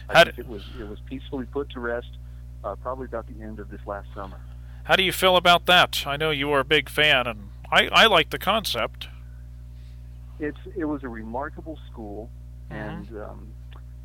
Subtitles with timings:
[0.09, 2.17] I How think d- it was it was peacefully put to rest,
[2.65, 4.41] uh, probably about the end of this last summer.
[4.85, 6.07] How do you feel about that?
[6.07, 9.09] I know you are a big fan, and I, I like the concept.
[10.39, 12.29] It's it was a remarkable school,
[12.71, 12.77] Mhm.
[12.87, 13.49] and um,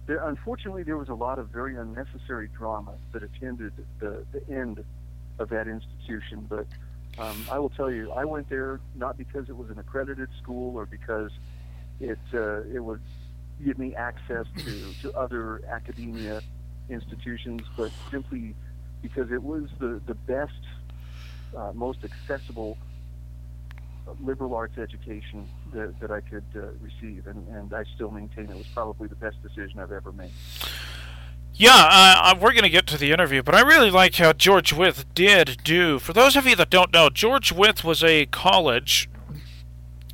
[0.05, 4.83] there, unfortunately there was a lot of very unnecessary drama that attended the, the end
[5.39, 6.45] of that institution.
[6.47, 6.66] But
[7.17, 10.77] um, I will tell you, I went there not because it was an accredited school
[10.77, 11.31] or because
[12.00, 13.02] it uh, it would
[13.66, 16.41] give me access to, to other academia
[16.89, 18.55] institutions, but simply
[19.02, 20.53] because it was the the best,
[21.55, 22.78] uh, most accessible
[24.22, 28.56] liberal arts education that, that I could uh, receive, and, and I still maintain it
[28.56, 30.31] was probably the best decision I've ever made.
[31.53, 34.31] Yeah, uh, uh, we're going to get to the interview, but I really like how
[34.31, 36.00] George Wythe did do.
[36.00, 39.09] For those of you that don't know, George Wythe was a college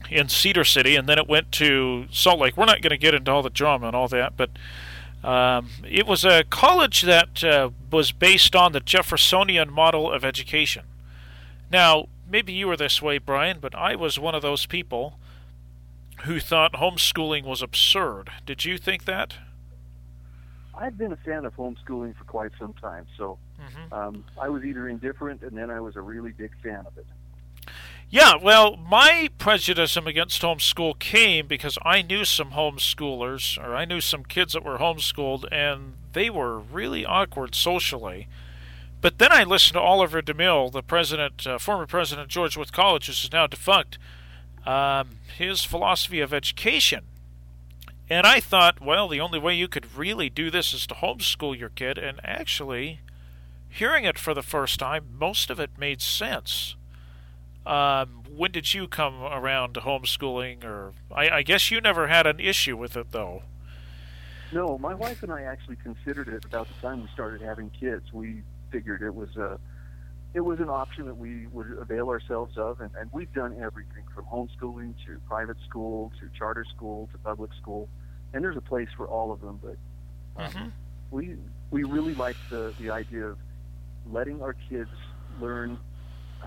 [0.09, 2.57] in Cedar City, and then it went to Salt Lake.
[2.57, 4.51] We're not going to get into all the drama and all that, but
[5.25, 10.83] um, it was a college that uh, was based on the Jeffersonian model of education.
[11.71, 15.17] Now, maybe you were this way, Brian, but I was one of those people
[16.25, 18.29] who thought homeschooling was absurd.
[18.45, 19.37] Did you think that?
[20.77, 24.63] I've been a fan of homeschooling for quite some time, so hmm um, I was
[24.63, 27.05] either indifferent and then I was a really big fan of it.
[28.09, 33.99] Yeah, well, my prejudice against homeschool came because I knew some homeschoolers, or I knew
[33.99, 38.27] some kids that were homeschooled, and they were really awkward socially.
[39.01, 42.71] But then I listened to Oliver DeMille, the president, uh, former president of George Wythe
[42.71, 43.97] College, is now defunct,
[44.65, 47.05] um, his philosophy of education.
[48.09, 51.57] And I thought, well, the only way you could really do this is to homeschool
[51.57, 51.97] your kid.
[51.97, 53.01] And actually,
[53.67, 56.75] hearing it for the first time, most of it made sense.
[57.65, 60.63] Um, when did you come around to homeschooling?
[60.63, 63.43] Or I, I guess you never had an issue with it, though.
[64.51, 68.13] No, my wife and I actually considered it about the time we started having kids.
[68.13, 69.59] We figured it was a
[70.33, 74.03] it was an option that we would avail ourselves of, and, and we've done everything
[74.13, 77.87] from homeschooling to private school to charter school to public school,
[78.33, 79.59] and there's a place for all of them.
[79.63, 79.77] But
[80.43, 80.71] um, Mhm.
[81.09, 81.37] we
[81.71, 83.37] we really like the the idea of
[84.11, 84.91] letting our kids
[85.39, 85.79] learn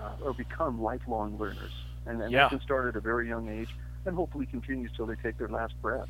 [0.01, 1.71] uh, or become lifelong learners,
[2.05, 2.43] and, and Yeah.
[2.43, 3.69] that can start at a very young age,
[4.05, 6.07] and hopefully continues till they take their last breath.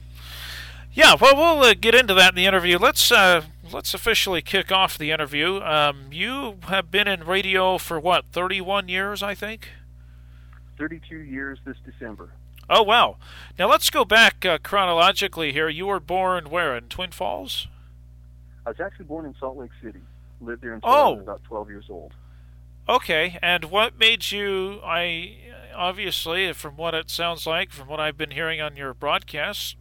[0.92, 2.78] Yeah, well, we'll uh, get into that in the interview.
[2.80, 5.60] Let's uh, let's officially kick off the interview.
[5.62, 9.70] Um, you have been in radio for what, 31 years, I think.
[10.78, 12.30] 32 years this December.
[12.70, 13.18] Oh wow!
[13.58, 15.70] Now let's go back uh, chronologically here.
[15.70, 17.68] You were born where in Twin Falls?
[18.66, 20.00] I was actually born in Salt Lake City.
[20.42, 21.12] Lived there until I Oh.
[21.14, 22.14] was about 12 years old.
[22.90, 24.80] Okay, and what made you?
[24.84, 25.38] I
[25.76, 29.76] obviously, from what it sounds like, from what I've been hearing on your broadcasts,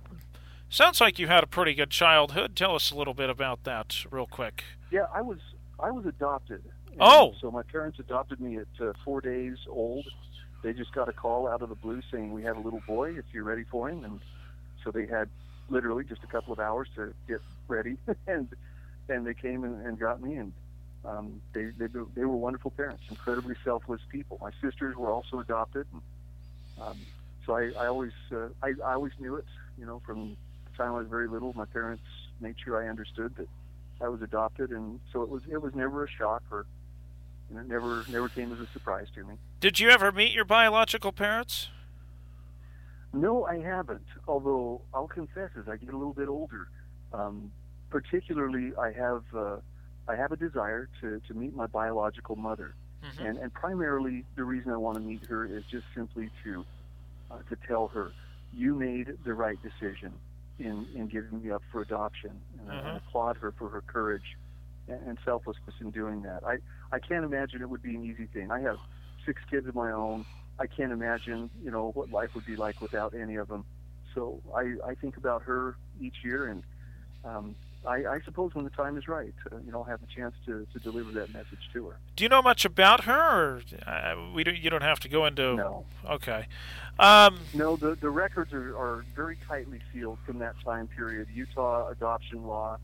[0.68, 2.54] sounds like you had a pretty good childhood.
[2.54, 4.62] Tell us a little bit about that, real quick.
[4.90, 5.38] Yeah, I was
[5.80, 6.62] I was adopted.
[7.00, 7.32] Oh.
[7.40, 10.06] So my parents adopted me at uh, four days old.
[10.62, 13.16] They just got a call out of the blue saying we have a little boy
[13.16, 14.20] if you're ready for him, and
[14.84, 15.30] so they had
[15.70, 17.96] literally just a couple of hours to get ready,
[18.26, 18.48] and
[19.08, 20.52] and they came and, and got me, and
[21.04, 24.38] um, they, they they were wonderful parents, incredibly selfless people.
[24.40, 26.02] My sisters were also adopted, and,
[26.80, 26.98] um,
[27.46, 29.46] so I, I always uh, I, I always knew it.
[29.78, 30.36] You know, from
[30.70, 32.02] the time I was very little, my parents
[32.40, 33.48] made sure I understood that
[34.00, 36.66] I was adopted, and so it was it was never a shock or
[37.50, 39.34] and it never never came as a surprise to me.
[39.60, 41.68] Did you ever meet your biological parents?
[43.12, 44.06] No, I haven't.
[44.26, 46.68] Although I'll confess, as I get a little bit older,
[47.12, 47.50] um,
[47.88, 49.56] particularly I have uh,
[50.08, 52.74] I have a desire to, to meet my biological mother,
[53.04, 53.26] mm-hmm.
[53.26, 56.64] and and primarily the reason I want to meet her is just simply to
[57.30, 58.12] uh, to tell her
[58.54, 60.12] you made the right decision
[60.58, 62.88] in in giving me up for adoption, and, mm-hmm.
[62.88, 64.36] and applaud her for her courage
[64.88, 66.42] and, and selflessness in doing that.
[66.44, 66.58] I
[66.90, 68.50] I can't imagine it would be an easy thing.
[68.50, 68.78] I have
[69.26, 70.24] six kids of my own.
[70.58, 73.64] I can't imagine, you know, what life would be like without any of them.
[74.14, 76.62] So I, I think about her each year, and
[77.24, 77.54] um,
[77.86, 80.34] I, I suppose when the time is right, uh, you know, I'll have a chance
[80.46, 81.98] to, to deliver that message to her.
[82.16, 85.26] Do you know much about her, or uh, we don't, you don't have to go
[85.26, 85.54] into?
[85.54, 85.84] No.
[86.08, 86.46] Okay.
[86.98, 91.28] Um, no, the the records are, are very tightly sealed from that time period.
[91.32, 92.78] Utah adoption law.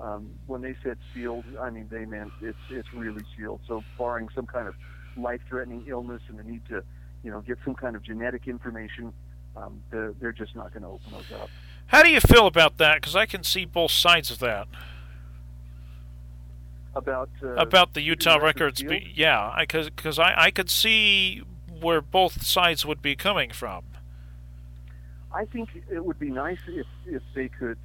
[0.00, 3.60] Um, when they said sealed, I mean they meant it's it's really sealed.
[3.68, 4.74] So barring some kind of
[5.16, 6.82] life-threatening illness and the need to
[7.22, 9.12] you know, get some kind of genetic information,
[9.56, 11.50] um, they're, they're just not going to open those up.
[11.88, 12.96] How do you feel about that?
[12.96, 14.68] Because I can see both sides of that.
[16.94, 21.42] About uh, about the Utah records, be, yeah, because because I, I could see
[21.80, 23.84] where both sides would be coming from.
[25.32, 27.78] I think it would be nice if if they could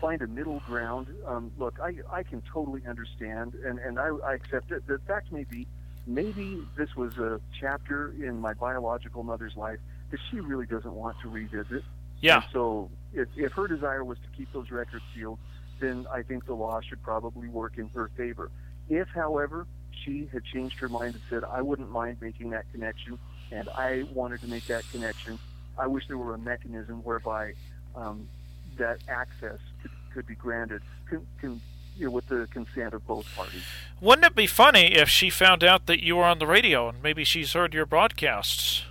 [0.00, 1.08] find a middle ground.
[1.26, 4.86] Um, look, I I can totally understand, and and I, I accept it.
[4.86, 5.66] The fact may be
[6.06, 9.78] maybe this was a chapter in my biological mother's life
[10.10, 11.84] that she really doesn't want to revisit.
[12.20, 12.36] Yeah.
[12.36, 15.38] And so if, if her desire was to keep those records sealed,
[15.80, 18.50] then I think the law should probably work in her favor.
[18.88, 19.66] If, however,
[20.04, 23.18] she had changed her mind and said, I wouldn't mind making that connection,
[23.50, 25.38] and I wanted to make that connection,
[25.78, 27.54] I wish there were a mechanism whereby
[27.96, 28.28] um,
[28.76, 31.60] that access could, could be granted, can, can
[31.96, 33.62] you know, with the consent of both parties.
[34.00, 37.02] Wouldn't it be funny if she found out that you were on the radio and
[37.02, 38.84] maybe she's heard your broadcasts?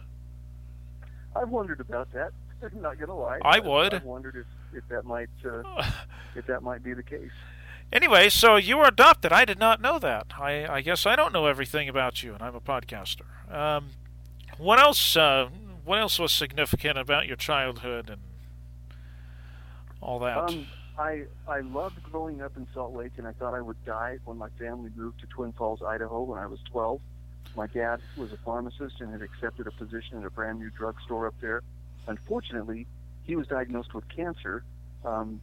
[1.36, 2.31] I've wondered about that.
[2.62, 3.40] I'm not gonna lie.
[3.44, 3.94] I would.
[3.94, 5.92] I've wondered if, if that might uh,
[6.36, 7.32] if that might be the case.
[7.92, 9.34] Anyway, so you were adopted.
[9.34, 10.28] I did not know that.
[10.40, 13.26] I, I guess I don't know everything about you, and I'm a podcaster.
[13.52, 13.90] Um,
[14.58, 15.16] what else?
[15.16, 15.50] Uh,
[15.86, 18.22] what else was significant about your childhood and
[20.02, 20.38] all that?
[20.38, 20.68] Um,
[21.00, 24.38] I I loved growing up in Salt Lake, and I thought I would die when
[24.38, 27.00] my family moved to Twin Falls, Idaho, when I was 12.
[27.56, 31.26] My dad was a pharmacist and had accepted a position at a brand new drugstore
[31.26, 31.64] up there.
[32.10, 32.88] Unfortunately,
[33.24, 34.64] he was diagnosed with cancer
[35.06, 35.40] um,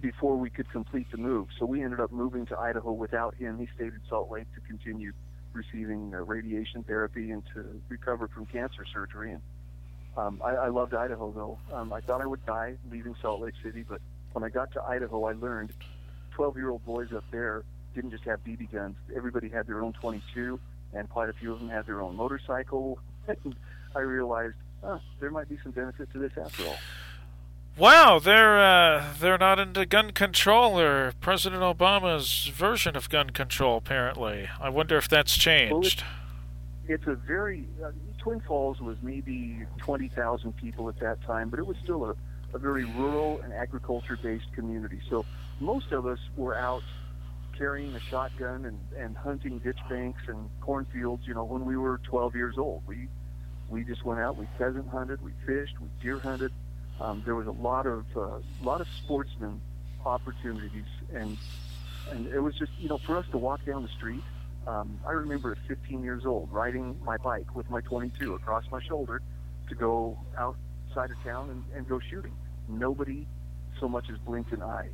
[0.00, 1.48] before we could complete the move.
[1.58, 3.58] So we ended up moving to Idaho without him.
[3.58, 5.12] He stayed in Salt Lake to continue
[5.52, 9.32] receiving uh, radiation therapy and to recover from cancer surgery.
[9.32, 9.42] And
[10.16, 11.58] um, I, I loved Idaho, though.
[11.74, 14.00] Um, I thought I would die leaving Salt Lake City, but
[14.32, 15.72] when I got to Idaho, I learned
[16.32, 17.64] 12 year old boys up there
[17.94, 18.96] didn't just have BB guns.
[19.14, 20.58] Everybody had their own 22,
[20.94, 22.98] and quite a few of them had their own motorcycle.
[23.96, 26.76] I realized oh, there might be some benefit to this after all.
[27.76, 33.76] Wow, they're uh, they're not into gun control or President Obama's version of gun control.
[33.76, 35.72] Apparently, I wonder if that's changed.
[35.72, 36.02] Well, it's,
[36.88, 41.58] it's a very uh, Twin Falls was maybe twenty thousand people at that time, but
[41.58, 42.16] it was still a
[42.52, 45.00] a very rural and agriculture-based community.
[45.08, 45.24] So
[45.60, 46.82] most of us were out
[47.56, 51.98] carrying a shotgun and, and hunting ditch banks and cornfields, you know, when we were
[52.04, 52.82] 12 years old.
[52.86, 53.08] We
[53.70, 56.52] we just went out, we pheasant hunted, we fished, we deer hunted.
[57.00, 59.60] Um, there was a lot of uh, lot of sportsman
[60.04, 60.84] opportunities,
[61.14, 61.38] and
[62.10, 64.22] and it was just you know for us to walk down the street.
[64.66, 68.82] Um, I remember at 15 years old riding my bike with my 22 across my
[68.82, 69.22] shoulder
[69.68, 72.34] to go outside of town and, and go shooting.
[72.68, 73.26] Nobody
[73.78, 74.90] so much as blinked an eye.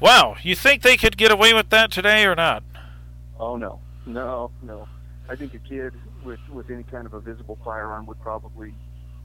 [0.00, 2.64] Wow, you think they could get away with that today or not?
[3.38, 4.88] Oh no, no, no.
[5.28, 8.74] I think a kid with with any kind of a visible firearm would probably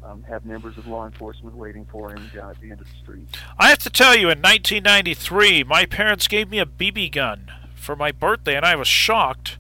[0.04, 2.98] um, have members of law enforcement waiting for him down at the end of the
[3.02, 3.28] street.
[3.58, 7.96] I have to tell you, in 1993, my parents gave me a BB gun for
[7.96, 9.58] my birthday, and I was shocked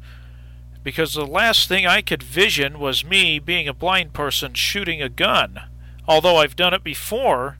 [0.83, 5.09] because the last thing I could vision was me being a blind person shooting a
[5.09, 5.61] gun.
[6.07, 7.57] Although I've done it before,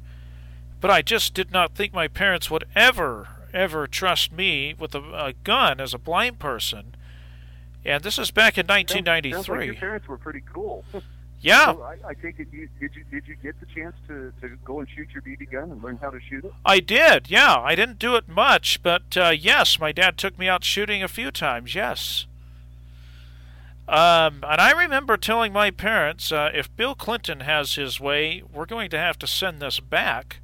[0.79, 5.00] but I just did not think my parents would ever, ever trust me with a,
[5.00, 6.96] a gun as a blind person.
[7.86, 9.58] And this is back in 1993.
[9.58, 10.84] Like your parents were pretty cool.
[11.42, 11.74] Yeah.
[11.74, 14.56] So I, I take it you did you did you get the chance to, to
[14.65, 16.51] go and shoot your BB gun and learn how to shoot it?
[16.65, 17.30] I did.
[17.30, 21.04] Yeah, I didn't do it much, but uh, yes, my dad took me out shooting
[21.04, 21.75] a few times.
[21.75, 22.25] Yes.
[23.88, 28.65] Um, and I remember telling my parents, uh, if Bill Clinton has his way, we're
[28.65, 30.39] going to have to send this back.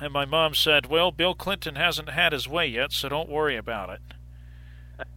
[0.00, 3.56] And my mom said, Well, Bill Clinton hasn't had his way yet, so don't worry
[3.56, 5.06] about it.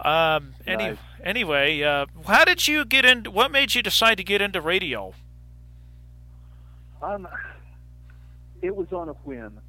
[0.00, 0.54] Um.
[0.66, 0.98] Any, Nice.
[1.22, 3.30] Anyway, uh, how did you get into?
[3.30, 5.14] What made you decide to get into radio?
[7.00, 7.28] Um,
[8.60, 9.60] it was on a whim.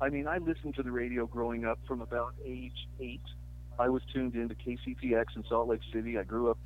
[0.00, 3.22] I mean, I listened to the radio growing up from about age eight.
[3.78, 6.18] I was tuned into KCPX in Salt Lake City.
[6.18, 6.58] I grew up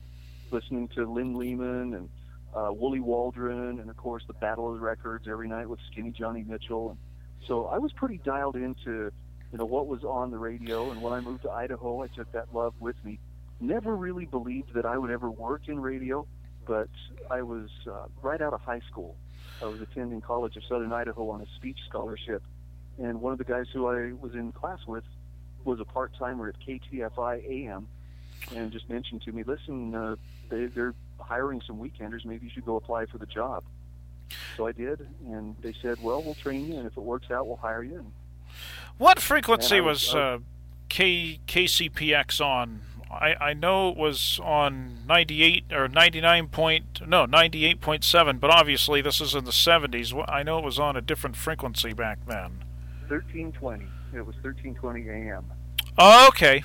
[0.51, 2.09] listening to Lynn Lehman and
[2.55, 6.11] uh, Wooly Waldron, and of course the Battle of the Records every night with Skinny
[6.11, 6.91] Johnny Mitchell.
[6.91, 6.99] And
[7.47, 9.11] so I was pretty dialed into,
[9.53, 10.91] you know, what was on the radio.
[10.91, 13.19] And when I moved to Idaho, I took that love with me.
[13.61, 16.27] Never really believed that I would ever work in radio,
[16.67, 16.89] but
[17.31, 19.15] I was uh, right out of high school.
[19.63, 22.43] I was attending College of Southern Idaho on a speech scholarship,
[22.99, 25.05] and one of the guys who I was in class with
[25.65, 27.87] was a part timer at KTFI AM,
[28.57, 30.17] and just mentioned to me, "Listen, uh,
[30.49, 32.25] they, they're hiring some weekenders.
[32.25, 33.63] Maybe you should go apply for the job."
[34.57, 37.47] So I did, and they said, "Well, we'll train you, and if it works out,
[37.47, 38.13] we'll hire you." And
[38.99, 40.39] What frequency I was was- uh,
[40.89, 42.83] K KCPX on?
[43.11, 49.21] I, I know it was on 98 or 99 point no 98.7, but obviously this
[49.21, 50.25] is in the 70s.
[50.29, 52.65] I know it was on a different frequency back then.
[53.09, 53.85] 1320.
[54.15, 55.45] It was 1320 AM.
[55.99, 56.65] Oh, okay.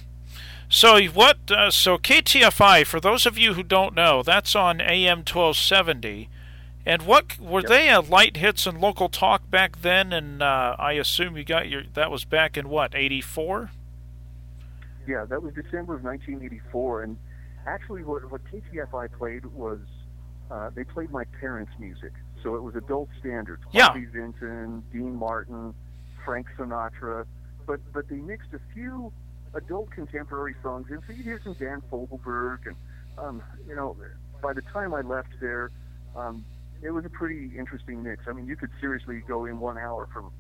[0.70, 1.38] So what?
[1.52, 6.30] Uh, so KTFI, for those of you who don't know, that's on AM 1270.
[6.88, 7.70] And what were Yep.
[7.70, 7.90] they?
[7.90, 10.14] Uh, light hits and local talk back then?
[10.14, 13.72] And uh, I assume you got your that was back in what 84?
[15.06, 17.18] Yeah, that was December of 1984, and
[17.66, 19.80] actually, what, what KTFI played was
[20.50, 23.64] uh, they played my parents' music, so it was adult standards.
[23.74, 23.90] Yeah.
[23.90, 25.74] Bobby Vinton, Dean Martin,
[26.24, 27.26] Frank Sinatra,
[27.66, 29.12] but but they mixed a few
[29.54, 31.02] adult contemporary songs in.
[31.06, 32.76] So you hear some Dan Fogelberg, and
[33.18, 33.96] um, you know,
[34.42, 35.72] by the time I left there,
[36.16, 36.46] um,
[36.82, 38.24] it was a pretty interesting mix.
[38.28, 40.32] I mean, you could seriously go in one hour from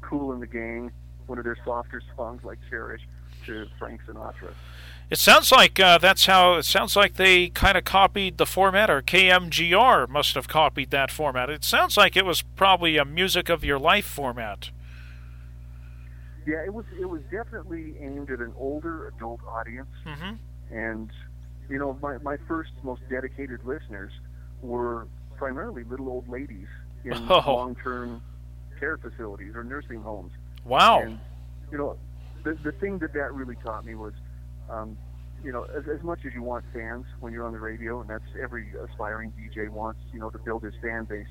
[0.00, 0.92] Kool and the Gang,
[1.26, 3.02] one of their softer songs like Cherish,
[3.46, 4.52] to Frank Sinatra.
[5.10, 8.90] It sounds like uh, that's how it sounds like they kind of copied the format,
[8.90, 11.50] or KMGR must have copied that format.
[11.50, 14.70] It sounds like it was probably a music of your life format.
[16.46, 20.34] Yeah, it was it was definitely aimed at an older adult audience, hmm
[20.70, 21.10] and
[21.68, 24.12] you know, my my first most dedicated listeners
[24.62, 25.06] were
[25.44, 26.68] primarily little old ladies
[27.04, 27.42] in Oh.
[27.46, 28.22] long-term
[28.80, 30.32] care facilities or nursing homes.
[30.64, 31.00] Wow.
[31.02, 31.18] And
[31.70, 31.96] you know,
[32.44, 34.14] the the thing that that really taught me was,
[34.70, 34.96] um,
[35.44, 38.08] you know, as, as much as you want fans when you're on the radio, and
[38.08, 41.26] that's every aspiring DJ wants, you know, to build his fan base.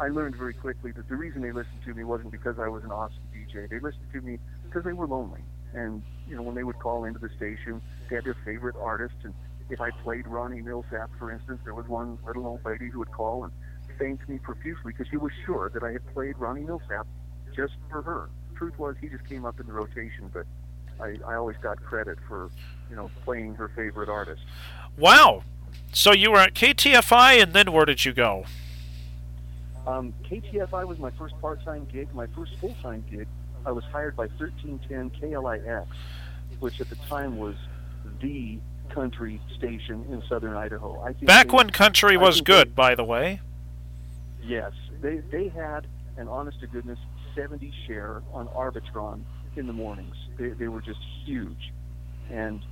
[0.00, 2.82] I learned very quickly that the reason they listened to me wasn't because I was
[2.82, 3.68] an awesome DJ.
[3.70, 5.42] They listened to me because they were lonely.
[5.74, 9.14] And, you know, when they would call into the station, they had their favorite artist.
[9.22, 9.34] And
[9.70, 13.12] if I played Ronnie Milsap, for instance, there was one little old lady who would
[13.12, 13.52] call and
[13.98, 17.06] thank me profusely because she was sure that I had played Ronnie Milsap
[17.54, 18.30] just for her.
[18.56, 20.46] Truth was, he just came up in the rotation, but
[21.00, 22.50] I, I always got credit for,
[22.88, 24.42] you know, playing her favorite artist.
[24.98, 25.42] Wow.
[25.92, 28.44] So you were at KTFI, and then where did you go?
[29.86, 32.12] Um, KTFI was my first part-time gig.
[32.14, 33.26] My first full-time gig,
[33.64, 35.86] I was hired by 1310 KLIX,
[36.60, 37.56] which at the time was
[38.20, 38.58] the
[38.94, 41.00] country station in southern Idaho.
[41.00, 43.40] I think Back they- when country I was good, they- by the way.
[44.42, 46.98] Yes, they they had an honest to goodness
[47.34, 49.22] 70 share on Arbitron
[49.56, 50.16] in the mornings.
[50.38, 51.72] They they were just huge,
[52.30, 52.62] and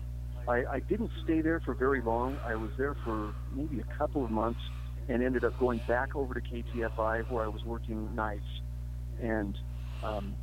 [0.48, 2.38] I I didn't stay there for very long.
[2.44, 4.60] I was there for maybe a couple of months,
[5.08, 8.48] and ended up going back over to KTFI where I was working nights,
[9.20, 9.56] and
[10.02, 10.34] um,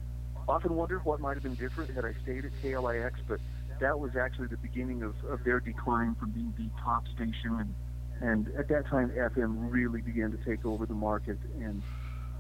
[0.48, 3.40] often wondered what might have been different had I stayed at KLIX, but
[3.80, 7.74] that was actually the beginning of, of their decline from being the top station and
[8.22, 11.82] and at that time, FM really began to take over the market, and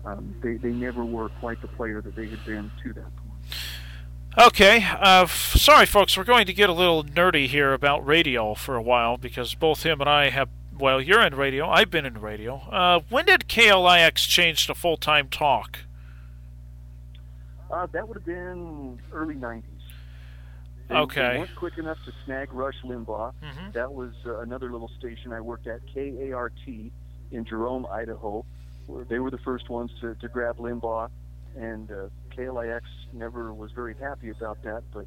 [0.06, 4.48] um, they, they never were quite the player that they had been to that point.
[4.48, 4.84] Okay.
[4.84, 6.18] Uh, f- sorry, folks.
[6.18, 9.84] We're going to get a little nerdy here about radio for a while because both
[9.84, 10.50] him and I have.
[10.77, 11.70] Well, you're in radio.
[11.70, 12.56] I've been in radio.
[12.70, 15.80] Uh, when did KLIX change to full time talk?
[17.72, 19.63] Uh, that would have been early 90s.
[20.88, 21.34] They, Okay.
[21.34, 23.34] They weren't quick enough to snag Rush Limbaugh.
[23.44, 23.74] Mhm.
[23.74, 28.46] That was uh, another little station I worked at, KART, in Jerome, Idaho.
[28.88, 31.10] Where they were the first ones to, to grab Limbaugh,
[31.58, 32.82] and uh, KLIX
[33.13, 35.06] never was very happy about that, but.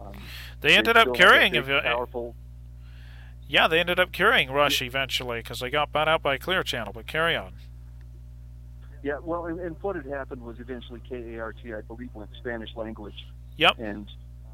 [0.00, 0.12] Um,
[0.60, 1.52] They ended up still had that carrying.
[1.52, 2.34] big, ev- powerful
[3.46, 6.92] Yeah, they ended up carrying Rush eventually because they got bought out by Clear Channel.
[6.92, 7.52] But carry on.
[9.04, 13.26] Yeah, well, and, and what had happened was eventually KART, I believe, went Spanish language,
[13.56, 13.78] Yep.
[13.78, 14.08] and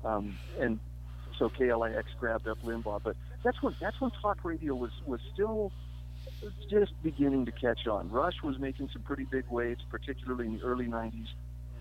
[0.08, 0.78] um, and
[1.38, 3.02] so KLIX grabbed up Limbaugh.
[3.02, 5.72] But that's when that's when talk radio was was still
[6.70, 8.10] just beginning to catch on.
[8.10, 11.28] Rush was making some pretty big waves, particularly in the early '90s,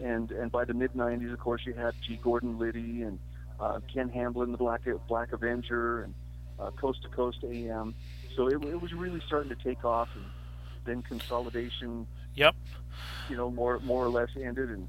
[0.03, 2.19] and and by the mid '90s, of course, you had G.
[2.21, 3.19] Gordon Liddy and
[3.59, 6.13] uh, Ken Hamblin, the Black Black Avenger, and
[6.59, 7.95] uh, Coast to Coast AM.
[8.35, 10.25] So it, it was really starting to take off, and
[10.85, 12.07] then consolidation.
[12.35, 12.55] Yep.
[13.29, 14.87] You know, more more or less ended, and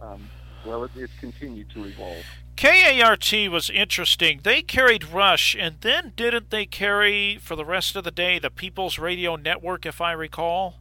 [0.00, 0.28] um,
[0.64, 2.24] well, it, it continued to evolve.
[2.60, 4.40] KART was interesting.
[4.42, 8.50] They carried Rush, and then didn't they carry for the rest of the day the
[8.50, 10.74] People's Radio Network, if I recall?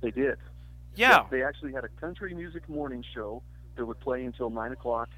[0.00, 0.38] They did.
[0.96, 1.26] Yeah.
[1.30, 3.40] They actually had a country music morning show
[3.76, 5.10] that would play until nine o'clock,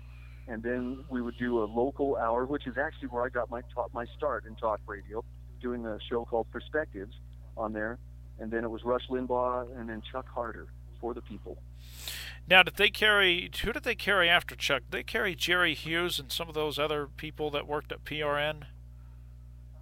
[0.47, 3.63] and then we would do a local hour, which is actually where I got my
[3.75, 5.25] talk, my start in talk radio,
[5.63, 7.15] doing a show called Perspectives
[7.57, 7.99] on there,
[8.39, 10.67] and then it was Rush Limbaugh and then Chuck Harder
[11.01, 11.57] for the people.
[12.51, 13.51] Now, did they carry?
[13.63, 14.83] Who did they carry after Chuck?
[14.91, 18.63] Did they carry Jerry Hughes and some of those other people that worked at PRN?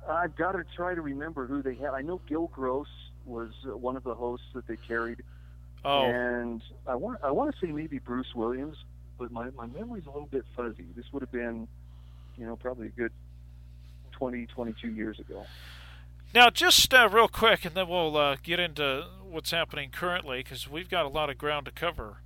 [0.08, 1.90] I've got to try to remember who they had.
[1.90, 2.88] I know Gil Gross
[3.24, 5.22] was uh, one of the hosts that they carried.
[5.84, 6.04] Oh.
[6.04, 8.76] And I want I want to say maybe Bruce Williams,
[9.18, 10.86] but my my memory's a little bit fuzzy.
[10.96, 11.68] This would have been,
[12.36, 13.12] you know, probably a good
[14.12, 15.44] 20, 22 years ago.
[16.34, 20.68] Now, just uh, real quick, and then we'll uh, get into what's happening currently because
[20.68, 22.18] we've got a lot of ground to cover.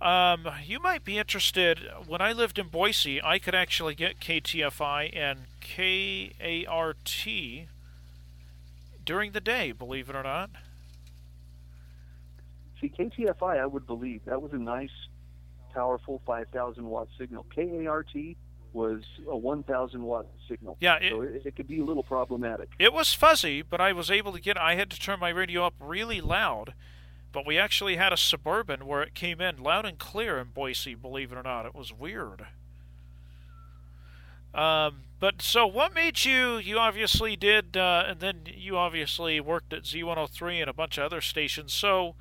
[0.00, 1.80] Um, you might be interested.
[2.06, 7.26] When I lived in Boise, I could actually get KTFI and KART
[9.04, 10.50] during the day, believe it or not.
[12.80, 14.90] See, KTFI, I would believe that was a nice,
[15.72, 17.46] powerful 5,000 watt signal.
[17.54, 18.12] KART
[18.74, 20.76] was a 1,000 watt signal.
[20.80, 22.68] Yeah, it, so it, it, could be a little problematic.
[22.78, 24.58] It was fuzzy, but I was able to get.
[24.58, 26.74] I had to turn my radio up really loud,
[27.32, 30.94] but we actually had a suburban where it came in loud and clear in Boise.
[30.94, 32.46] Believe it or not, it was weird.
[34.54, 36.56] Um, but so, what made you?
[36.56, 41.04] You obviously did, uh, and then you obviously worked at Z103 and a bunch of
[41.04, 41.74] other stations.
[41.74, 42.14] So,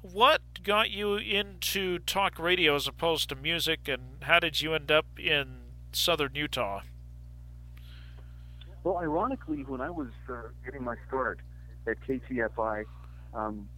[0.00, 4.90] what got you into talk radio as opposed to music, and how did you end
[4.90, 6.82] up in southern Utah?
[8.84, 11.40] Well, ironically, when I was uh, getting my start
[11.86, 12.84] at KTFI,
[13.34, 13.68] um,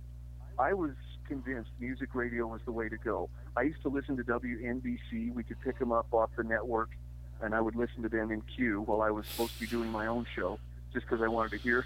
[0.58, 0.92] I was
[1.26, 3.28] convinced music radio was the way to go.
[3.56, 5.32] I used to listen to WNBC.
[5.32, 6.90] We could pick them up off the network
[7.40, 9.90] and I would listen to them in cue while I was supposed to be doing
[9.90, 10.58] my own show,
[10.92, 11.84] just because I wanted to hear,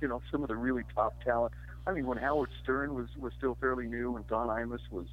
[0.00, 1.52] you know, some of the really top talent.
[1.86, 5.06] I mean, when Howard Stern was was still fairly new, and Don Imus was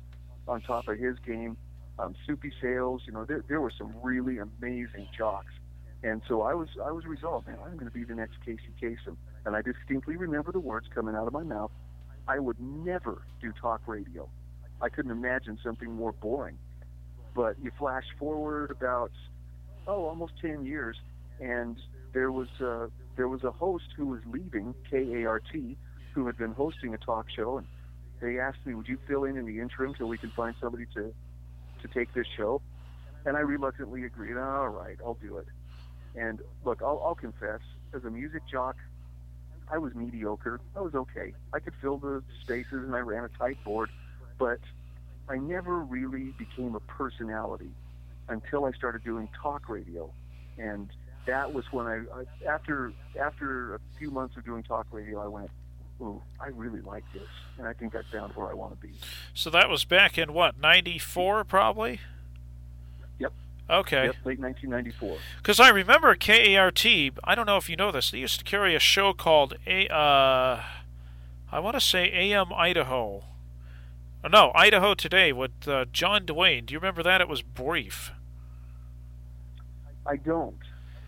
[0.48, 1.58] on top of his game,
[2.00, 5.54] um, Soupy Sales, you know, there there were some really amazing jocks,
[6.04, 8.74] and so I was I was resolved, man, I'm going to be the next Casey
[8.82, 11.72] Kasem, and I distinctly remember the words coming out of my mouth.
[12.28, 14.30] I would never do talk radio.
[14.82, 16.58] I couldn't imagine something more boring.
[17.36, 19.12] But you flash forward about
[19.88, 20.98] oh, almost 10 years,
[21.40, 21.78] and
[22.14, 25.52] there was uh, there was a host who was leaving KART,
[26.14, 27.68] who had been hosting a talk show, and
[28.22, 30.86] they asked me, "Would you fill in in the interim till we can find somebody
[30.94, 31.14] to
[31.82, 32.62] to take this show?"
[33.26, 34.38] And I reluctantly agreed.
[34.38, 35.48] All right, I'll do it.
[36.16, 37.62] And look, I'll, I'll confess,
[37.94, 38.76] as a music jock,
[39.72, 40.60] I was mediocre.
[40.76, 41.34] I was okay.
[41.54, 43.90] I could fill the spaces, and I ran a tight board,
[44.38, 44.60] but
[45.30, 47.72] I never really became a personality
[48.30, 50.12] until I started doing talk radio,
[50.58, 50.90] and
[51.26, 55.28] that was when I, I after after a few months of doing talk radio, I
[55.28, 55.50] went,
[56.02, 58.94] "Ooh, I really like this, and I think I found where I want to be."
[59.34, 62.00] So that was back in what '94, probably.
[63.20, 63.34] Yep.
[63.70, 64.06] Okay.
[64.06, 65.18] Yep, late 1994.
[65.38, 66.86] Because I remember KART.
[66.86, 68.12] I don't know if you know this.
[68.12, 69.88] They used to carry a show called A.
[69.88, 70.64] Uh,
[71.52, 73.24] I want to say AM Idaho
[74.26, 76.66] Oh, no, Idaho Today with uh, John Dwayne.
[76.66, 77.20] Do you remember that?
[77.20, 78.12] It was brief.
[80.06, 80.56] I don't.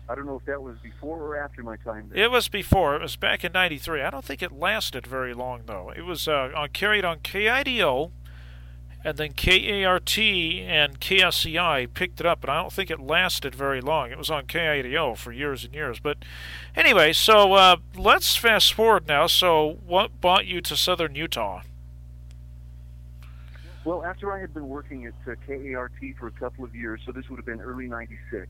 [0.08, 2.24] I don't know if that was before or after my time there.
[2.24, 2.94] It was before.
[2.94, 4.02] It was back in '93.
[4.02, 5.92] I don't think it lasted very long though.
[5.96, 8.10] It was uh, on, carried on KIDO,
[9.06, 13.80] and then KART and KSCI picked it up, but I don't think it lasted very
[13.80, 14.10] long.
[14.10, 16.00] It was on KIDO for years and years.
[16.00, 16.18] But
[16.74, 19.28] anyway, so uh, let's fast forward now.
[19.28, 21.62] So, what brought you to Southern Utah?
[23.84, 27.12] Well, after I had been working at uh, KART for a couple of years, so
[27.12, 28.48] this would have been early '96,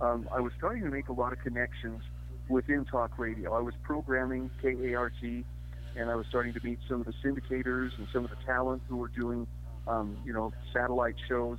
[0.00, 2.02] um, I was starting to make a lot of connections
[2.48, 3.56] within talk radio.
[3.56, 8.08] I was programming KART, and I was starting to meet some of the syndicators and
[8.12, 9.46] some of the talent who were doing,
[9.88, 11.58] um, you know, satellite shows,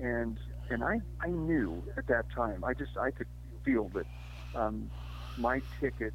[0.00, 0.38] and
[0.70, 3.26] and I I knew at that time I just I could
[3.64, 4.06] feel that
[4.54, 4.90] um,
[5.36, 6.14] my ticket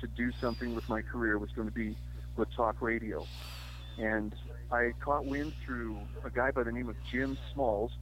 [0.00, 1.96] to do something with my career was going to be
[2.36, 3.26] with talk radio,
[3.98, 4.34] and
[4.70, 7.92] I caught wind through a guy by the name of Jim Smalls,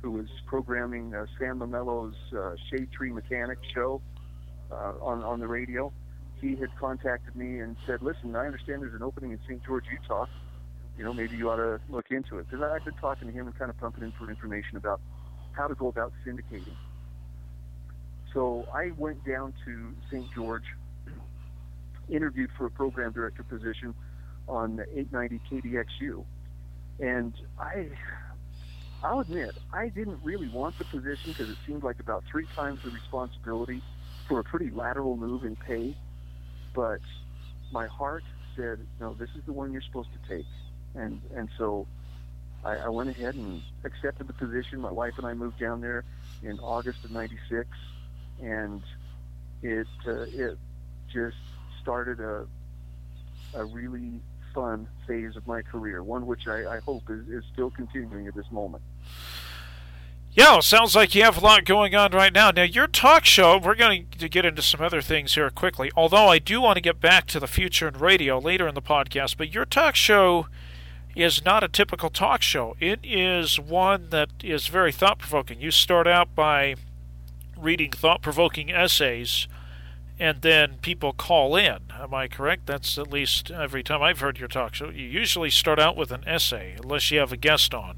[0.00, 4.00] who was programming uh, Sam Memmolo's uh, Shade Tree Mechanic show
[4.70, 5.92] uh, on on the radio.
[6.40, 9.62] He had contacted me and said, "Listen, I understand there's an opening in St.
[9.64, 10.26] George, Utah.
[10.96, 13.46] You know, maybe you ought to look into it." Because I've been talking to him
[13.46, 15.00] and kind of pumping him for information about
[15.52, 16.76] how to go about syndicating.
[18.32, 20.30] So I went down to St.
[20.34, 20.64] George,
[22.08, 23.94] interviewed for a program director position
[24.48, 26.24] on 890 KDXU,
[26.98, 27.88] and I,
[29.02, 32.80] I'll admit, I didn't really want the position because it seemed like about three times
[32.82, 33.82] the responsibility
[34.28, 35.94] for a pretty lateral move in pay.
[36.74, 37.00] But
[37.70, 38.24] my heart
[38.56, 40.46] said, no, this is the one you're supposed to take,
[40.94, 41.86] and and so
[42.64, 44.80] I, I went ahead and accepted the position.
[44.80, 46.04] My wife and I moved down there
[46.42, 47.68] in August of '96,
[48.42, 48.82] and
[49.62, 50.58] it uh, it
[51.12, 51.36] just
[51.80, 52.46] started a
[53.54, 54.20] a really
[54.54, 58.34] fun phase of my career, one which I, I hope is, is still continuing at
[58.34, 58.82] this moment.
[60.34, 62.50] Yeah, well, sounds like you have a lot going on right now.
[62.50, 66.28] Now, your talk show, we're going to get into some other things here quickly, although
[66.28, 69.36] I do want to get back to the future in radio later in the podcast.
[69.36, 70.46] But your talk show
[71.14, 75.60] is not a typical talk show, it is one that is very thought provoking.
[75.60, 76.76] You start out by
[77.56, 79.46] reading thought provoking essays
[80.22, 81.78] and then people call in.
[81.98, 82.66] Am I correct?
[82.66, 84.88] That's at least every time I've heard your talk show.
[84.88, 87.96] You usually start out with an essay, unless you have a guest on.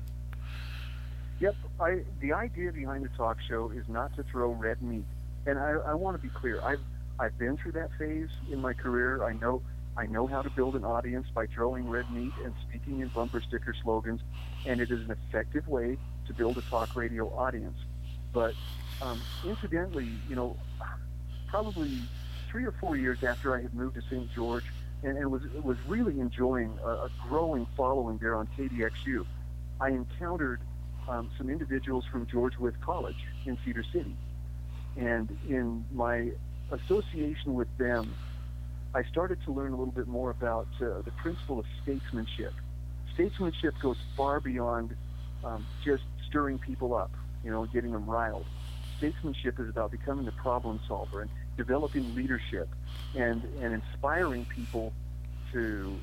[1.39, 1.55] Yep.
[1.81, 5.05] I, the idea behind the talk show is not to throw red meat,
[5.45, 6.63] and I, I want to be clear.
[6.63, 6.81] I've
[7.19, 9.23] I've been through that phase in my career.
[9.23, 9.61] I know
[9.97, 13.41] I know how to build an audience by throwing red meat and speaking in bumper
[13.41, 14.21] sticker slogans,
[14.67, 17.77] and it is an effective way to build a talk radio audience.
[18.33, 18.55] But
[19.01, 20.57] um, incidentally, you know,
[21.47, 22.09] probably
[22.51, 24.33] three or four years after I had moved to St.
[24.35, 24.65] George
[25.05, 29.27] and, and was was really enjoying a, a growing following there on KDXU,
[29.81, 30.61] I encountered
[31.07, 34.17] um, some individuals from George Wythe College in Cedar City,
[34.97, 36.31] and in my
[36.71, 38.17] association with them,
[38.95, 42.53] I started to learn a little bit more about uh, the principle of statesmanship.
[43.15, 44.97] Statesmanship goes far beyond
[45.43, 47.11] um, just stirring people up,
[47.45, 48.47] you know, getting them riled.
[48.99, 52.69] Statesmanship is about becoming a problem solver and developing leadership
[53.17, 54.93] and, and inspiring people
[55.53, 55.99] to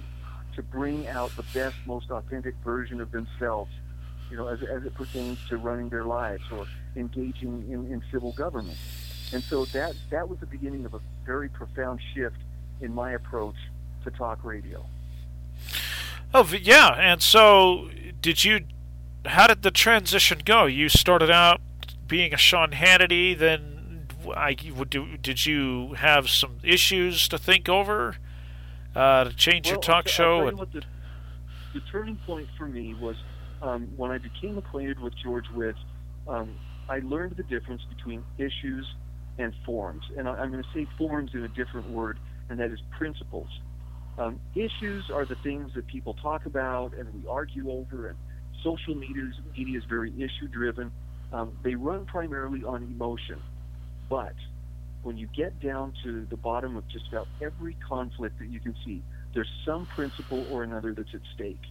[0.56, 3.72] to bring out the best, most authentic version of themselves,
[4.30, 6.66] you know, as, as it pertains to running their lives or
[6.98, 8.78] engaging in, in civil government.
[9.32, 12.36] And so that that was the beginning of a very profound shift
[12.82, 13.56] in my approach
[14.04, 14.86] to talk radio.
[16.34, 17.90] Oh yeah, and so
[18.22, 18.62] did you?
[19.26, 20.66] How did the transition go?
[20.66, 21.62] You started out
[22.08, 25.18] being a Sean Hannity, then I would do.
[25.18, 28.16] did you have some issues to think over
[28.96, 30.40] uh, to change well, your talk I'll, show?
[30.42, 30.60] I'll and...
[30.60, 30.84] the,
[31.74, 33.16] the, turning point for me was
[33.62, 35.76] um, when I became acquainted with George Wythe.
[36.28, 36.56] Um,
[36.90, 38.86] I learned the difference between issues
[39.38, 42.20] and forms, and I, am going to say forms in a different word,
[42.52, 43.48] and that is principles.
[44.18, 48.18] Um, issues are the things that people talk about and we argue over, and
[48.62, 50.92] social media is, media is very issue driven.
[51.32, 53.40] Um, they run primarily on emotion.
[54.10, 54.34] But
[55.04, 58.76] when you get down to the bottom of just about every conflict that you can
[58.86, 59.02] see,
[59.34, 61.62] there's some principle or another that's at stake.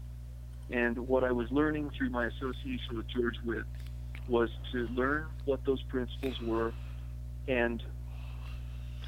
[0.70, 3.64] And what I was learning through my association with George Wythe
[4.28, 6.72] was to learn what those principles were
[7.48, 7.82] and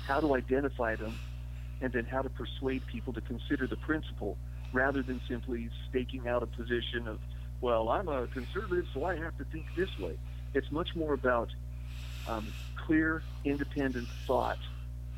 [0.06, 1.18] how to identify them
[1.82, 4.38] and then how to persuade people to consider the principle
[4.72, 7.18] rather than simply staking out a position of,
[7.60, 10.16] well, I'm a conservative, so I have to think this way.
[10.54, 11.50] It's much more about
[12.28, 14.58] um, clear, independent thought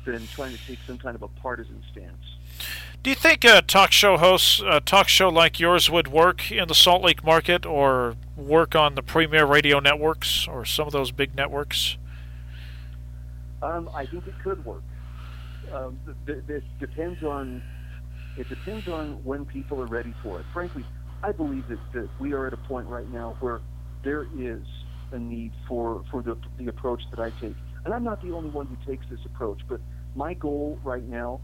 [0.05, 2.67] than trying to take some kind of a partisan stance.
[3.03, 6.67] Do you think a talk show host, a talk show like yours, would work in
[6.67, 11.11] the Salt Lake market or work on the premier radio networks or some of those
[11.11, 11.97] big networks?
[13.61, 14.81] Um, I think it could work.
[15.75, 17.61] Um, this depends on
[18.37, 20.45] it depends on when people are ready for it.
[20.53, 20.85] Frankly,
[21.23, 23.61] I believe that, that we are at a point right now where
[24.03, 24.61] there is
[25.11, 27.55] a need for, for the, the approach that I take.
[27.85, 29.79] And I'm not the only one who takes this approach, but
[30.15, 31.39] my goal right now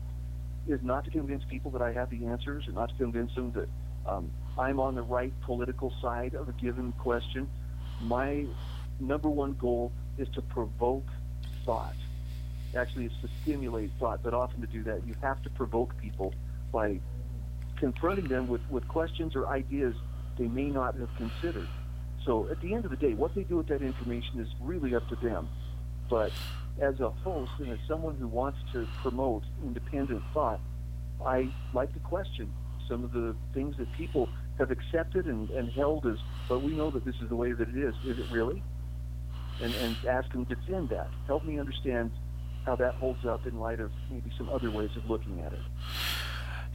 [0.67, 3.53] is not to convince people that I have the answers and not to convince them
[3.53, 3.69] that
[4.09, 7.49] um, I'm on the right political side of a given question.
[8.01, 8.45] My
[8.99, 11.07] number one goal is to provoke
[11.65, 11.95] thought.
[12.75, 16.33] Actually, is to stimulate thought, but often to do that, you have to provoke people
[16.71, 16.99] by
[17.75, 19.95] confronting them with, with questions or ideas
[20.37, 21.67] they may not have considered.
[22.25, 24.95] So at the end of the day, what they do with that information is really
[24.95, 25.49] up to them.
[26.09, 26.31] But
[26.79, 30.59] as a host and as someone who wants to promote independent thought,
[31.25, 32.51] I like to question
[32.87, 36.91] some of the things that people have accepted and, and held as, but we know
[36.91, 37.95] that this is the way that it is.
[38.05, 38.61] Is it really?
[39.61, 41.07] And, and ask them to defend that.
[41.27, 42.11] Help me understand
[42.65, 45.59] how that holds up in light of maybe some other ways of looking at it.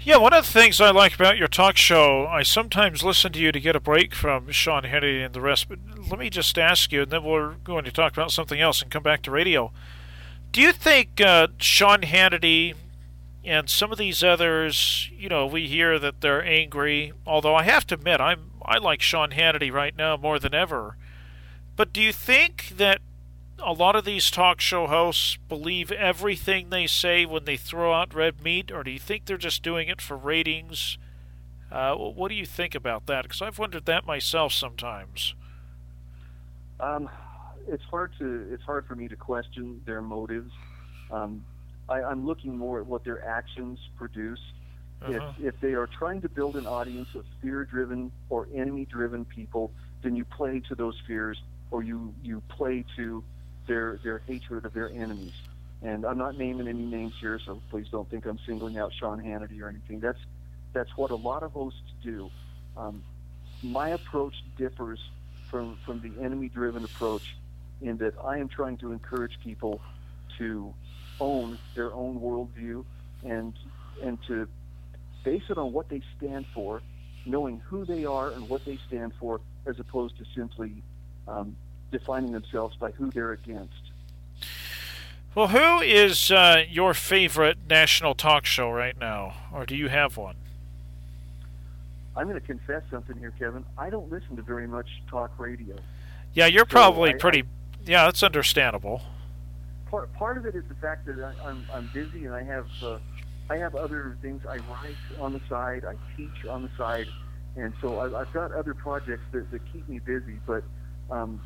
[0.01, 3.41] Yeah, one of the things I like about your talk show, I sometimes listen to
[3.41, 5.69] you to get a break from Sean Hannity and the rest.
[5.69, 8.83] But let me just ask you, and then we're going to talk about something else
[8.83, 9.73] and come back to radio.
[10.53, 12.75] Do you think uh, Sean Hannity
[13.47, 17.13] and some of these others, you know, we hear that they're angry.
[17.25, 20.97] Although I have to admit, I'm I like Sean Hannity right now more than ever.
[21.77, 23.01] But do you think that
[23.65, 28.15] a lot of these talk show hosts believe everything they say when they throw out
[28.15, 30.99] red meat, or do you think they're just doing it for ratings?
[31.71, 33.23] Uh, what do you think about that?
[33.23, 35.35] Because I've wondered that myself sometimes.
[36.79, 37.09] Um,
[37.67, 40.53] it's hard to it's hard for me to question their motives.
[41.11, 41.45] Um,
[41.89, 44.41] I, I'm looking more at what their actions produce.
[45.03, 45.33] Uh-huh.
[45.39, 49.71] If, if they are trying to build an audience of fear-driven or enemy-driven people,
[50.03, 51.39] then you play to those fears,
[51.71, 53.25] or you you play to
[53.67, 55.35] their their hatred of their enemies.
[55.83, 59.21] And I'm not naming any names here, so please don't think I'm singling out Sean
[59.21, 60.01] Hannity or anything.
[60.01, 60.19] That's
[60.73, 62.31] that's what a lot of hosts do.
[62.77, 63.03] Um,
[63.63, 65.01] my approach differs
[65.51, 67.37] from from the enemy-driven approach
[67.83, 69.81] in that I am trying to encourage people
[70.39, 70.73] to
[71.21, 72.85] own their own worldview
[73.25, 73.53] and
[74.03, 74.49] and to
[75.25, 76.83] base it on what they stand for,
[77.25, 80.83] knowing who they are and what they stand for, as opposed to simply
[81.27, 81.57] um,
[81.91, 83.73] defining themselves by who they're against.
[85.35, 90.17] Well, who is uh, your favorite national talk show right now, or do you have
[90.17, 90.37] one?
[92.17, 93.65] I'm going to confess something here, Kevin.
[93.77, 95.77] I don't listen to very much talk radio.
[96.33, 97.45] Yeah, you're So probably I- pretty.
[97.85, 99.03] yeah, that's understandable.
[99.91, 102.67] part part of it is the fact that I, I'm I'm busy and I have
[102.83, 102.99] uh,
[103.51, 107.07] I have other things I write on the side, I teach on the side,
[107.57, 110.39] and so I, I've got other projects that, that keep me busy.
[110.47, 110.65] But
[111.11, 111.41] um,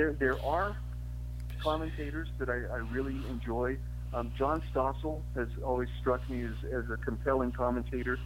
[0.00, 0.76] there there are
[1.62, 3.76] commentators that I, I really enjoy.
[4.14, 8.18] Um, John Stossel has always struck me as, as a compelling commentator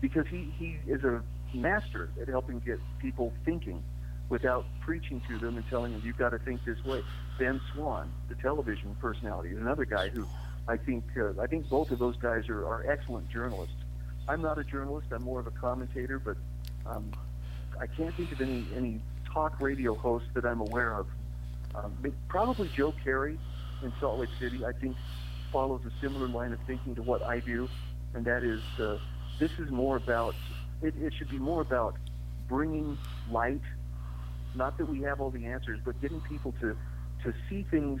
[0.00, 3.82] because he, he is a master at helping get people thinking
[4.30, 7.02] without preaching to them and telling them you've got to think this way.
[7.38, 10.26] Ben Swann, the television personality, is another guy who
[10.66, 13.76] I think uh, I think both of those guys are, are excellent journalists.
[14.26, 16.38] I'm not a journalist; I'm more of a commentator, but
[16.86, 17.12] um,
[17.78, 21.06] I can't think of any any talk radio hosts that I'm aware of.
[21.74, 21.96] Um,
[22.28, 23.38] probably Joe Carey
[23.82, 24.64] in Salt Lake City.
[24.64, 24.96] I think
[25.52, 27.68] follows a similar line of thinking to what I do,
[28.14, 28.98] and that is uh,
[29.38, 30.34] this is more about
[30.82, 31.96] it, it should be more about
[32.48, 32.96] bringing
[33.30, 33.60] light
[34.54, 36.76] not that we have all the answers, but getting people to,
[37.22, 38.00] to see things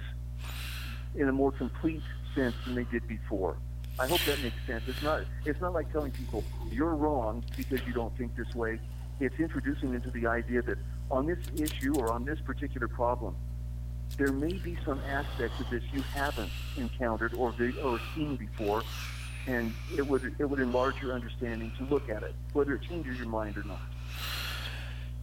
[1.14, 2.02] in a more complete
[2.34, 3.56] sense than they did before.
[3.98, 4.84] I hope that makes sense.
[4.86, 8.78] It's not it's not like telling people you're wrong because you don't think this way.
[9.18, 10.78] It's introducing them to the idea that
[11.10, 13.34] on this issue or on this particular problem,
[14.16, 18.82] there may be some aspects of this you haven't encountered or or seen before,
[19.46, 23.18] and it would it would enlarge your understanding to look at it, whether it changes
[23.18, 23.80] your mind or not.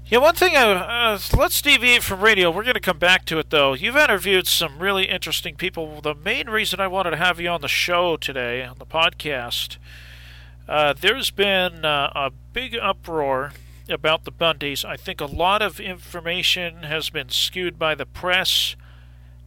[0.08, 0.56] Yeah, one thing.
[0.56, 2.52] I, uh, let's deviate from radio.
[2.52, 3.74] We're going to come back to it, though.
[3.74, 6.00] You've interviewed some really interesting people.
[6.00, 9.78] The main reason I wanted to have you on the show today, on the podcast,
[10.70, 13.54] uh, there's been uh, a big uproar
[13.90, 14.84] about the Bundys.
[14.84, 18.76] I think a lot of information has been skewed by the press.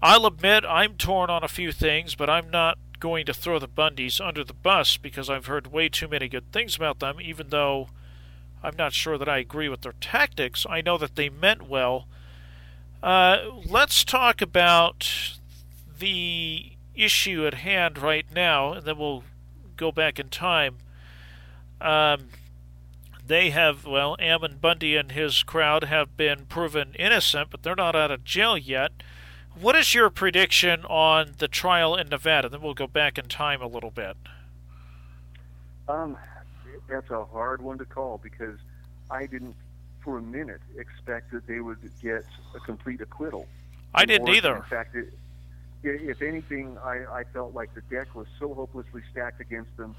[0.01, 3.68] I'll admit I'm torn on a few things, but I'm not going to throw the
[3.68, 7.48] Bundys under the bus because I've heard way too many good things about them, even
[7.48, 7.88] though
[8.62, 10.66] I'm not sure that I agree with their tactics.
[10.68, 12.07] I know that they meant well.
[13.03, 15.37] Uh, let's talk about
[15.98, 19.24] the issue at hand right now, and then we'll
[19.77, 20.79] go back in time.
[21.81, 22.29] Um,
[23.29, 27.95] they have, well, Ammon Bundy and his crowd have been proven innocent, but they're not
[27.95, 28.91] out of jail yet.
[29.59, 32.49] What is your prediction on the trial in Nevada?
[32.49, 34.17] Then we'll go back in time a little bit.
[35.88, 36.17] Um,
[36.88, 38.59] that's a hard one to call because
[39.11, 39.55] I didn't,
[40.01, 43.47] for a minute, expect that they would get a complete acquittal.
[43.95, 44.57] I didn't Or, either.
[44.57, 45.12] In fact, it,
[45.83, 49.95] if anything, I, I felt like the deck was so hopelessly stacked against them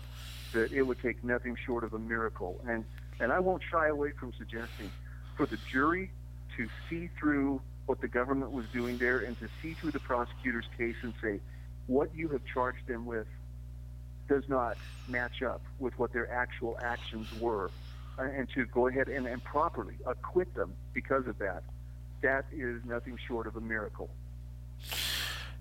[0.54, 2.60] that it would take nothing short of a miracle.
[2.68, 2.86] And
[3.20, 4.92] and I won't shy away from suggesting
[5.36, 6.12] for the jury
[6.58, 10.66] to see through what the government was doing there and to see through the prosecutor's
[10.78, 11.40] case and say
[11.88, 13.28] what you have charged them with
[14.28, 14.78] does not
[15.08, 17.72] match up with what their actual actions were,
[18.20, 21.64] uh, and to go ahead and, and properly acquit them because of that,
[22.22, 24.10] that is nothing short of a miracle.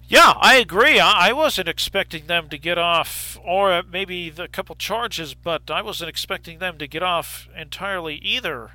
[0.09, 0.99] Yeah, I agree.
[0.99, 5.83] I, I wasn't expecting them to get off, or maybe the couple charges, but I
[5.83, 8.71] wasn't expecting them to get off entirely either.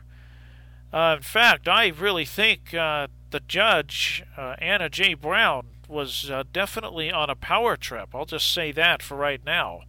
[0.93, 5.15] Uh, in fact, I really think uh, the judge, uh, Anna J.
[5.15, 8.09] Brown, was uh, definitely on a power trip.
[8.13, 9.81] I'll just say that for right now.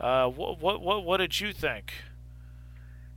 [0.00, 1.92] Uh, what, what what what did you think?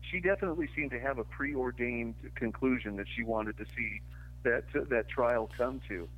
[0.02, 4.02] She definitely seemed to have a preordained conclusion that she wanted to see
[4.44, 6.10] that that trial come to,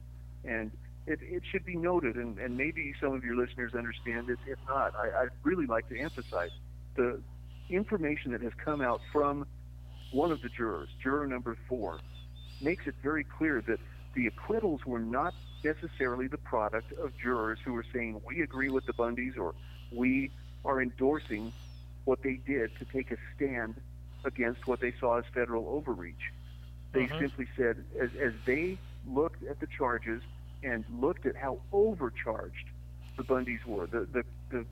[0.43, 0.71] and
[1.07, 4.39] it, it should be noted, and, and maybe some of your listeners understand it.
[4.47, 6.51] If not, I, I'd really like to emphasize
[6.95, 7.21] the
[7.69, 9.45] information that has come out from
[10.11, 11.99] one of the jurors, juror number four,
[12.61, 13.79] makes it very clear that
[14.13, 18.85] the acquittals were not necessarily the product of jurors who were saying, we agree with
[18.85, 19.53] the Bundys or
[19.91, 20.31] we
[20.63, 21.51] are endorsing
[22.05, 23.75] what they did to take a stand
[24.23, 26.31] against what they saw as federal overreach.
[26.93, 27.19] They mm-hmm.
[27.19, 30.21] simply said, as, as they looked at the charges
[30.65, 32.69] and looked at how overcharged
[33.17, 34.65] the Bundys were, the, the, the,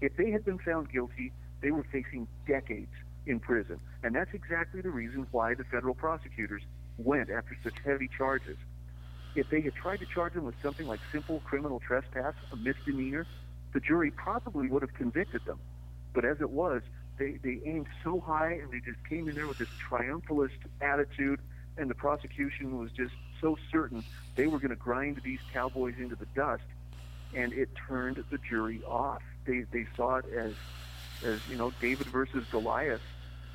[0.00, 2.92] if they had been found guilty, they were facing decades
[3.26, 3.78] in prison.
[4.02, 6.62] And that's exactly the reason why the federal prosecutors
[6.96, 8.56] went after such heavy charges.
[9.34, 13.26] If they had tried to charge them with something like simple criminal trespass, a misdemeanor,
[13.74, 15.58] the jury probably would have convicted them.
[16.14, 16.82] But as it was,
[17.18, 21.40] they, they aimed so high and they just came in there with this triumphalist attitude,
[21.76, 24.04] and the prosecution was just so certain
[24.36, 26.62] they were going to grind these cowboys into the dust,
[27.34, 29.22] and it turned the jury off.
[29.46, 30.52] They, they saw it as,
[31.24, 33.02] as you know, David versus Goliath,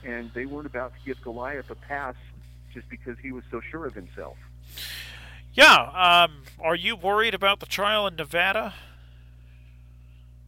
[0.04, 2.16] and they weren't about to give Goliath a pass
[2.74, 4.38] just because he was so sure of himself.
[5.54, 6.28] Yeah.
[6.28, 8.74] Um, are you worried about the trial in Nevada?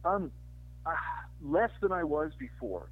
[0.04, 0.30] Um,
[0.84, 0.92] uh,
[1.42, 2.88] less than I was before.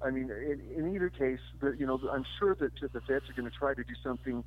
[0.00, 3.34] I mean, in, in either case, the, you know, I'm sure that the feds are
[3.34, 4.42] going to try to do something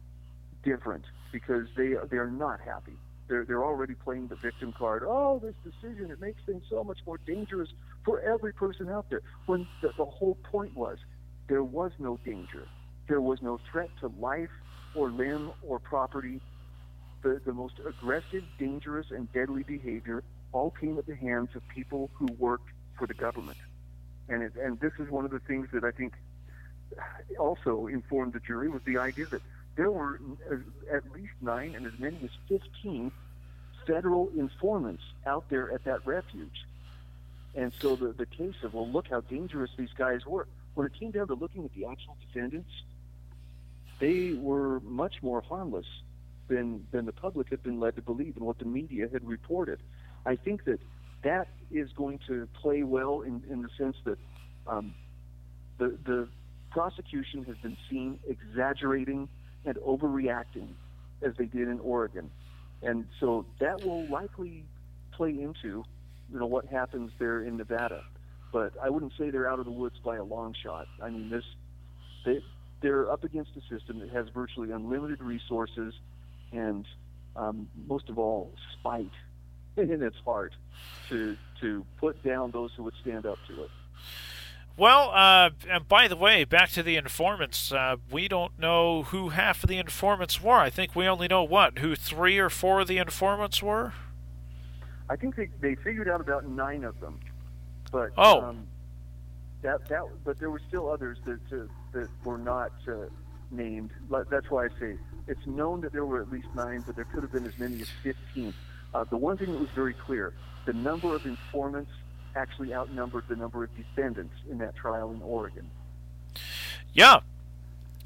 [0.65, 2.97] different because they they are not happy.
[3.27, 5.03] They're they're already playing the victim card.
[5.05, 7.69] Oh, this decision it makes things so much more dangerous
[8.03, 9.21] for every person out there.
[9.45, 10.97] When the, the whole point was
[11.47, 12.67] there was no danger.
[13.07, 14.49] There was no threat to life
[14.95, 16.41] or limb or property.
[17.21, 22.09] The, the most aggressive, dangerous, and deadly behavior all came at the hands of people
[22.13, 23.57] who worked for the government.
[24.29, 26.13] And, it, and this is one of the things that I think
[27.39, 29.41] also informed the jury was the idea that
[29.75, 30.19] there were
[30.91, 33.11] at least nine and as many as 15
[33.85, 36.65] federal informants out there at that refuge.
[37.55, 40.47] And so the, the case of, well, look how dangerous these guys were.
[40.73, 42.69] When it came down to looking at the actual defendants,
[43.99, 45.85] they were much more harmless
[46.47, 49.79] than than the public had been led to believe and what the media had reported.
[50.25, 50.79] I think that
[51.23, 54.17] that is going to play well in, in the sense that
[54.67, 54.93] um,
[55.77, 56.27] the the
[56.71, 59.29] prosecution has been seen exaggerating
[59.65, 60.67] and overreacting
[61.21, 62.29] as they did in Oregon,
[62.81, 64.63] and so that will likely
[65.11, 65.83] play into
[66.31, 68.03] you know what happens there in Nevada.
[68.51, 70.87] But I wouldn't say they're out of the woods by a long shot.
[71.01, 71.43] I mean, this
[72.25, 72.41] they,
[72.81, 75.93] they're up against a system that has virtually unlimited resources
[76.51, 76.85] and
[77.35, 79.11] um, most of all spite
[79.77, 80.53] in its heart
[81.09, 83.69] to to put down those who would stand up to it.
[84.77, 89.29] Well, uh, and by the way, back to the informants, uh, we don't know who
[89.29, 90.57] half of the informants were.
[90.57, 93.93] I think we only know what who three or four of the informants were.
[95.09, 97.19] I think they, they figured out about nine of them,
[97.91, 98.67] but oh, um,
[99.61, 103.05] that that but there were still others that uh, that were not uh,
[103.51, 103.91] named.
[104.29, 107.23] That's why I say it's known that there were at least nine, but there could
[107.23, 108.53] have been as many as fifteen.
[108.93, 110.33] Uh, the one thing that was very clear:
[110.65, 111.91] the number of informants
[112.35, 115.69] actually outnumbered the number of defendants in that trial in Oregon.
[116.93, 117.19] Yeah.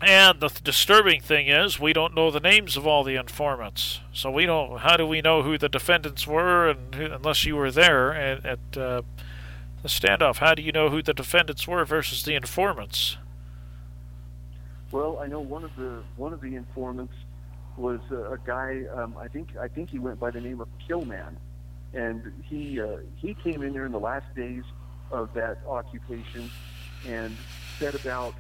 [0.02, 4.00] And the disturbing thing is, we don't know the names of all the informants.
[4.14, 4.80] So we don't.
[4.80, 8.46] How do we know who the defendants were, and who, unless you were there at,
[8.46, 9.02] at uh,
[9.82, 10.38] the standoff.
[10.38, 13.18] How do you know who the defendants were versus the informants?
[14.92, 17.14] Well, I know one of the one of the informants
[17.78, 18.84] was a, a guy.
[18.94, 21.38] Um, I think I think he went by the name of Killman,
[21.94, 24.64] and he uh, he came in there in the last days
[25.12, 26.50] of that occupation
[27.08, 27.36] and
[27.80, 28.36] set about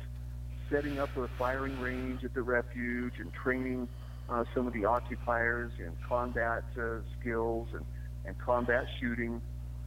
[0.70, 3.88] setting up a firing range at the refuge and training
[4.30, 7.84] uh, some of the occupiers in combat uh, skills and,
[8.26, 9.42] and combat shooting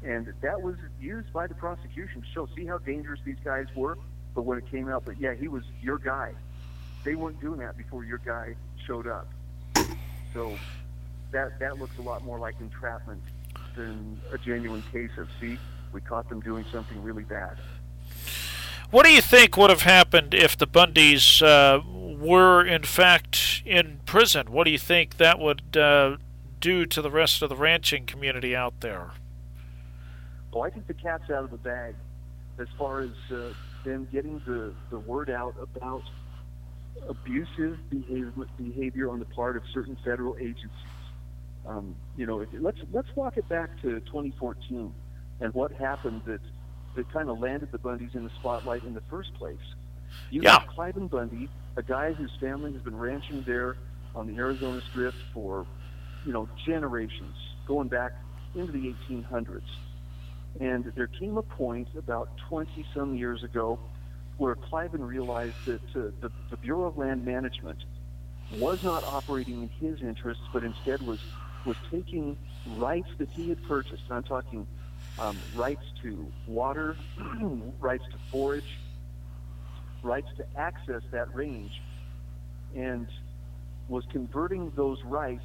[0.04, 3.96] and that was used by the prosecution to show, see how dangerous these guys were.
[4.34, 6.32] But when it came out that yeah, he was your guy,
[7.04, 9.28] they weren't doing that before your guy showed up.
[10.34, 10.58] So
[11.30, 13.22] that that looks a lot more like entrapment
[13.74, 15.58] than a genuine case of see,
[15.92, 17.56] we caught them doing something really bad.
[18.90, 24.00] What do you think would have happened if the Bundys uh, were in fact in
[24.04, 24.52] prison?
[24.52, 26.18] What do you think that would uh,
[26.60, 29.12] do to the rest of the ranching community out there?
[30.52, 31.94] Well, I think the cat's out of the bag
[32.58, 33.54] as far as uh,
[33.84, 36.02] them getting the, the word out about
[37.08, 40.70] abusive behavior, behavior on the part of certain federal agencies.
[41.66, 44.92] Um, you know, if, let's let's walk it back to 2014
[45.40, 46.40] and what happened that
[46.94, 49.58] that kind of landed the Bundys in the spotlight in the first place.
[50.30, 50.52] You Yeah.
[50.52, 53.76] have Cliven Bundy, a guy whose family has been ranching there
[54.14, 55.66] on the Arizona Strip for,
[56.24, 57.36] you know, generations,
[57.66, 58.12] going back
[58.54, 59.62] into the 1800s.
[60.60, 63.80] And there came a point about 20 some years ago
[64.36, 67.78] where Cliven realized that uh, the, the Bureau of Land Management
[68.50, 71.20] was not operating in his interests, but instead was
[71.64, 72.36] was taking
[72.66, 74.02] rights that he had purchased.
[74.08, 74.66] And I'm talking
[75.18, 76.96] um, rights to water,
[77.80, 78.78] rights to forage,
[80.02, 81.80] rights to access that range,
[82.74, 83.06] and
[83.88, 85.44] was converting those rights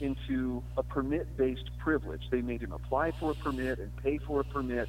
[0.00, 2.22] into a permit-based privilege.
[2.30, 4.88] They made him apply for a permit and pay for a permit,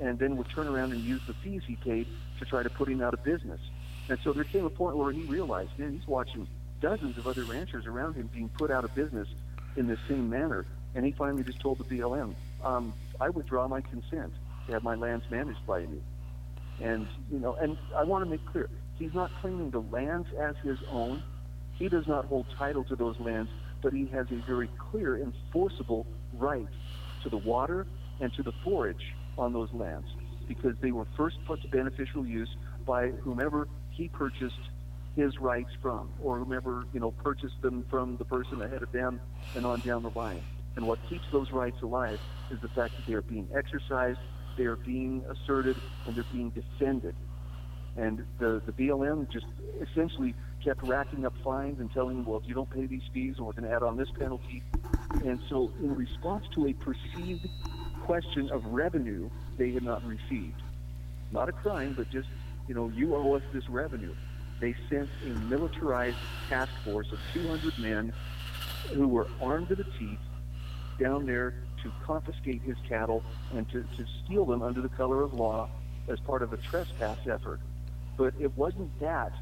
[0.00, 2.06] and then would turn around and use the fees he paid
[2.38, 3.60] to try to put him out of business.
[4.08, 6.46] And so there came a point where he realized, man, he's watching
[6.80, 9.26] dozens of other ranchers around him being put out of business
[9.76, 10.66] in this same manner.
[10.94, 14.32] And he finally just told the BLM, um, I withdraw my consent
[14.66, 16.02] to have my lands managed by you.
[16.80, 18.68] And, you know, and I want to make clear,
[18.98, 21.22] he's not claiming the lands as his own.
[21.74, 23.50] He does not hold title to those lands,
[23.82, 26.68] but he has a very clear, enforceable right
[27.22, 27.86] to the water
[28.20, 30.08] and to the forage on those lands
[30.48, 32.48] because they were first put to beneficial use
[32.86, 34.60] by whomever he purchased
[35.16, 39.18] his rights from or whomever, you know, purchased them from the person ahead of them
[39.54, 40.42] and on down the line.
[40.76, 42.18] And what keeps those rights alive
[42.50, 44.18] is the fact that they are being exercised,
[44.58, 47.14] they are being asserted, and they're being defended.
[47.96, 49.46] And the, the BLM just
[49.80, 53.36] essentially kept racking up fines and telling them, well, if you don't pay these fees,
[53.38, 54.62] we're going to add on this penalty.
[55.24, 57.48] And so, in response to a perceived
[58.04, 60.62] question of revenue they had not received,
[61.32, 62.28] not a crime, but just,
[62.68, 64.14] you know, you owe us this revenue,
[64.60, 66.16] they sent a militarized
[66.48, 68.12] task force of 200 men
[68.94, 70.18] who were armed to the teeth
[70.98, 73.22] down there to confiscate his cattle
[73.54, 75.68] and to, to steal them under the color of law
[76.08, 77.60] as part of a trespass effort.
[78.16, 79.32] But it wasn't that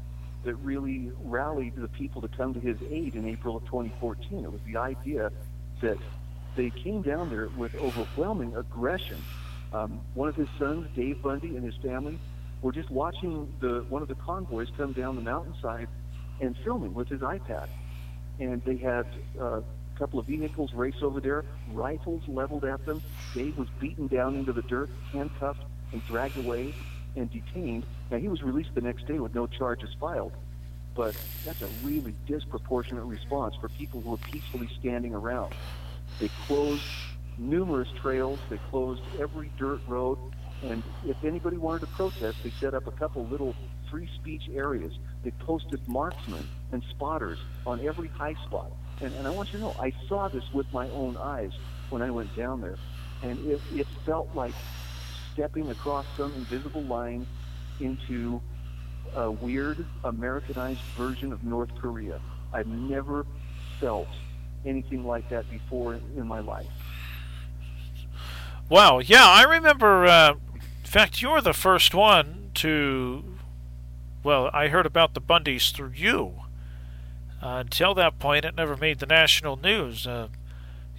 [0.43, 4.43] that really rallied the people to come to his aid in April of 2014.
[4.43, 5.31] It was the idea
[5.81, 5.97] that
[6.55, 9.17] they came down there with overwhelming aggression.
[9.73, 12.19] Um, one of his sons, Dave Bundy, and his family
[12.65, 15.87] were just watching the one of the convoys come down the mountainside
[16.41, 17.67] and filming with his iPad.
[18.39, 19.05] And they had
[19.39, 19.63] uh, a
[19.99, 23.03] couple of vehicles race over there, rifles leveled at them.
[23.35, 25.63] Dave was beaten down into the dirt, handcuffed,
[25.93, 26.73] and dragged away
[27.15, 27.85] and detained.
[28.09, 30.33] Now, he was released the next day with no charges filed.
[30.95, 35.53] But that's a really disproportionate response for people who were peacefully standing around.
[36.19, 36.81] They closed
[37.37, 38.39] numerous trails.
[38.49, 40.17] They closed every dirt road.
[40.69, 43.55] And if anybody wanted to protest, they set up a couple little
[43.89, 44.93] free speech areas.
[45.23, 48.71] They posted marksmen and spotters on every high spot.
[49.01, 51.51] And, and I want you to know, I saw this with my own eyes
[51.89, 52.77] when I went down there.
[53.21, 54.53] And it, it felt like
[55.33, 57.27] stepping across some invisible line
[57.79, 58.41] into
[59.15, 62.19] a weird Americanized version of North Korea.
[62.53, 63.25] I've never
[63.79, 64.07] felt
[64.65, 66.67] anything like that before in my life.
[68.69, 70.05] Wow, yeah, I remember.
[70.05, 70.33] Uh,
[70.95, 73.21] fact, you're the first one to.
[74.23, 76.43] Well, I heard about the Bundys through you.
[77.43, 80.07] Uh, until that point, it never made the national news.
[80.07, 80.29] Uh,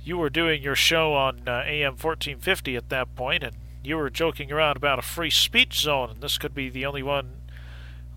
[0.04, 4.10] you were doing your show on uh, AM 1450 at that point, and you were
[4.10, 7.30] joking around about a free speech zone, and this could be the only one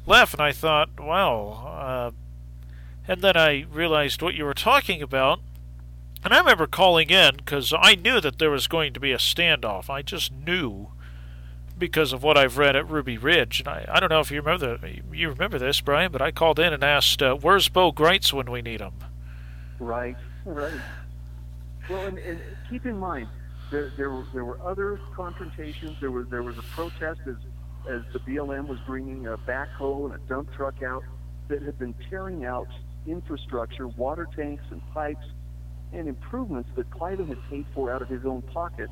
[0.05, 0.33] left.
[0.33, 1.77] And I thought, wow.
[1.79, 2.11] Uh,
[3.07, 5.39] and then I realized what you were talking about,
[6.25, 9.17] and I remember calling in because I knew that there was going to be a
[9.17, 9.89] standoff.
[9.89, 10.89] I just knew
[11.79, 13.61] because of what I've read at Ruby Ridge.
[13.61, 14.79] And I, I don't know if you remember
[15.11, 18.51] you remember this, Brian, but I called in and asked, uh, "Where's Bo Gritz when
[18.51, 18.93] we need him?"
[19.79, 20.79] Right, right.
[21.89, 23.27] Well, and, and keep in mind,
[23.71, 25.97] there, there were there were other confrontations.
[25.99, 27.35] There was there was a protest as
[27.89, 31.03] as the BLM was bringing a backhoe and a dump truck out
[31.47, 32.67] that had been tearing out
[33.07, 35.25] infrastructure, water tanks and pipes,
[35.93, 38.89] and improvements that Cliven had paid for out of his own pocket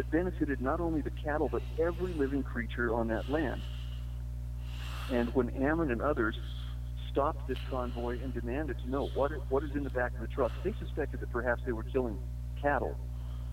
[0.00, 3.60] that benefited not only the cattle but every living creature on that land.
[5.10, 6.34] And when Ammon and others
[7.10, 10.26] stopped this convoy and demanded to know what what is in the back of the
[10.28, 12.18] truck, they suspected that perhaps they were killing
[12.62, 12.96] cattle.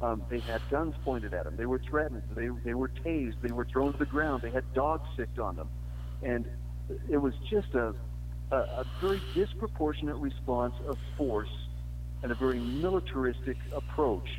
[0.02, 1.58] Um, they had guns pointed at them.
[1.58, 2.24] They were threatened.
[2.34, 3.42] They they were tased.
[3.42, 4.42] They were thrown to the ground.
[4.42, 5.70] They had dogs sicked on them,
[6.22, 6.46] and
[7.10, 7.94] it was just a
[8.52, 11.52] a, a very disproportionate response of force
[12.24, 14.30] and a very militaristic approach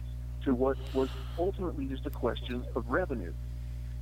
[0.45, 1.09] to what was
[1.39, 3.33] ultimately just a question of revenue.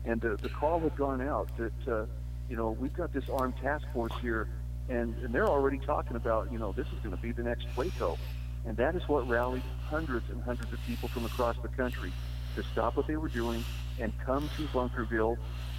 [0.05, 2.07] And uh, the call had gone out that, uh,
[2.49, 4.49] you know, we've got this armed task force here,
[4.89, 7.66] and, and they're already talking about, you know, this is going to be the next
[7.76, 8.16] Waco.
[8.66, 12.12] And that is what rallied hundreds and hundreds of people from across the country.
[12.57, 13.64] to stop what they were doing
[14.01, 15.37] and come to Bunkerville.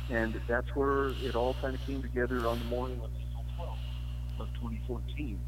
[0.10, 3.46] And that's where it all kind of came together on the morning of April
[4.40, 5.40] 12th of 2014.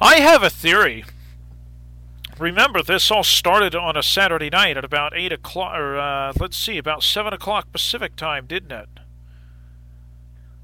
[0.00, 1.04] I have a theory.
[2.38, 6.56] Remember, this all started on a Saturday night at about eight o'clock, or uh, let's
[6.56, 8.88] see, about seven o'clock Pacific time, didn't it?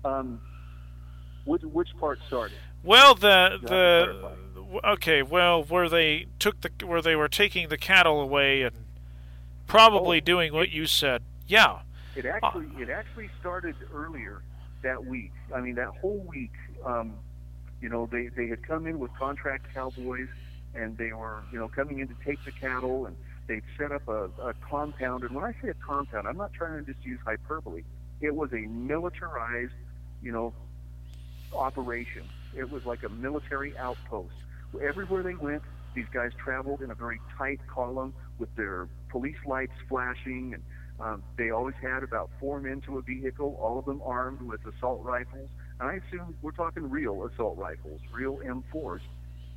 [0.05, 0.41] Um,
[1.45, 2.57] which, which part started?
[2.83, 4.31] Well, the the
[4.85, 8.77] okay, well, where they took the where they were taking the cattle away and
[9.67, 11.23] probably Oh, doing what you said.
[11.47, 11.81] Yeah.
[12.15, 14.43] It actually it actually started earlier
[14.83, 15.33] that week.
[15.55, 16.53] I mean, that whole week.
[16.85, 17.15] Um,
[17.81, 20.29] you know, they they had come in with contract cowboys,
[20.75, 23.17] and they were you know coming in to take the cattle, and
[23.47, 25.25] they'd set up a, a compound.
[25.25, 27.83] And when I say a compound, I'm not trying to just use hyperbole.
[28.21, 29.73] It was a militarized,
[30.23, 30.55] you know,
[31.53, 32.23] operation.
[32.57, 34.35] It was like a military outpost.
[34.81, 35.63] Everywhere they went,
[35.95, 40.63] these guys traveled in a very tight column with their police lights flashing, and
[41.01, 44.61] um, they always had about four men to a vehicle, all of them armed with
[44.67, 45.49] assault rifles.
[45.81, 49.01] And I assume we're talking real assault rifles, real M4s.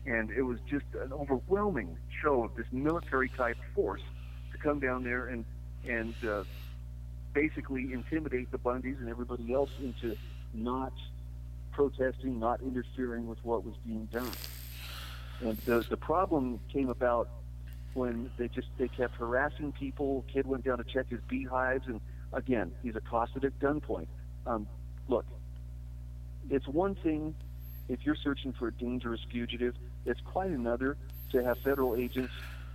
[0.07, 4.01] And it was just an overwhelming show of this military type force
[4.51, 5.45] to come down there and
[5.87, 6.43] and uh,
[7.33, 10.17] basically intimidate the Bundys and everybody else into
[10.53, 10.93] not
[11.71, 14.31] protesting, not interfering with what was being done.
[15.41, 17.29] And the the problem came about
[17.93, 20.23] when they just they kept harassing people.
[20.31, 21.99] Kid went down to check his beehives, and
[22.31, 24.07] again, he's accosted at gunpoint.
[24.45, 24.67] Um,
[25.09, 25.25] look,
[26.49, 27.35] it's one thing
[27.89, 29.75] if you're searching for a dangerous fugitive.
[30.07, 30.97] It's quite another
[31.31, 32.31] to have federal agents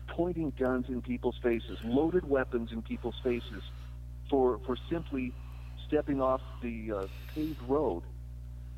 [0.07, 3.63] pointing guns in people's faces, loaded weapons in people's faces,
[4.29, 5.33] for for simply
[5.89, 8.03] stepping off the uh, paved road.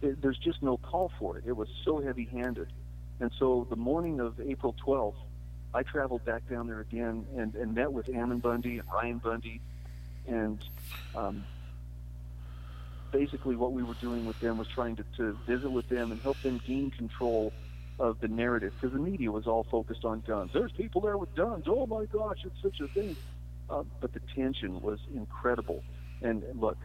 [0.00, 1.44] It, there's just no call for it.
[1.46, 2.68] It was so heavy-handed,
[3.20, 5.16] and so the morning of April 12th,
[5.74, 9.60] I traveled back down there again and, and met with Ammon Bundy and Ryan Bundy,
[10.28, 10.58] and
[11.16, 11.44] um,
[13.10, 16.20] basically what we were doing with them was trying to, to visit with them and
[16.20, 17.52] help them gain control
[17.98, 20.50] of the narrative because the media was all focused on guns.
[20.52, 21.64] There's people there with guns.
[21.68, 23.16] Oh my gosh, it's such a thing.
[23.70, 25.82] Uh, but the tension was incredible.
[26.22, 26.76] And look,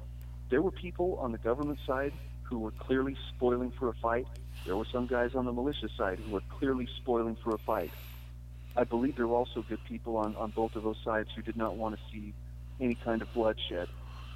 [0.49, 4.27] there were people on the government side who were clearly spoiling for a fight.
[4.65, 7.91] There were some guys on the militia side who were clearly spoiling for a fight.
[8.75, 11.57] I believe there were also good people on, on both of those sides who did
[11.57, 12.33] not want to see
[12.79, 13.87] any kind of bloodshed.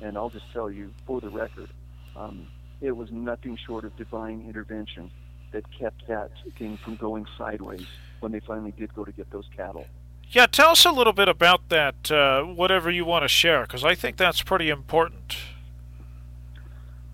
[0.02, 1.70] And I'll just tell you, for the record,
[2.16, 2.48] um,
[2.82, 5.12] it was nothing short of divine intervention
[5.54, 7.86] that kept that thing from going sideways
[8.20, 9.86] when they finally did go to get those cattle.
[10.30, 13.84] Yeah, tell us a little bit about that, uh, whatever you want to share, because
[13.84, 15.38] I think that's pretty important.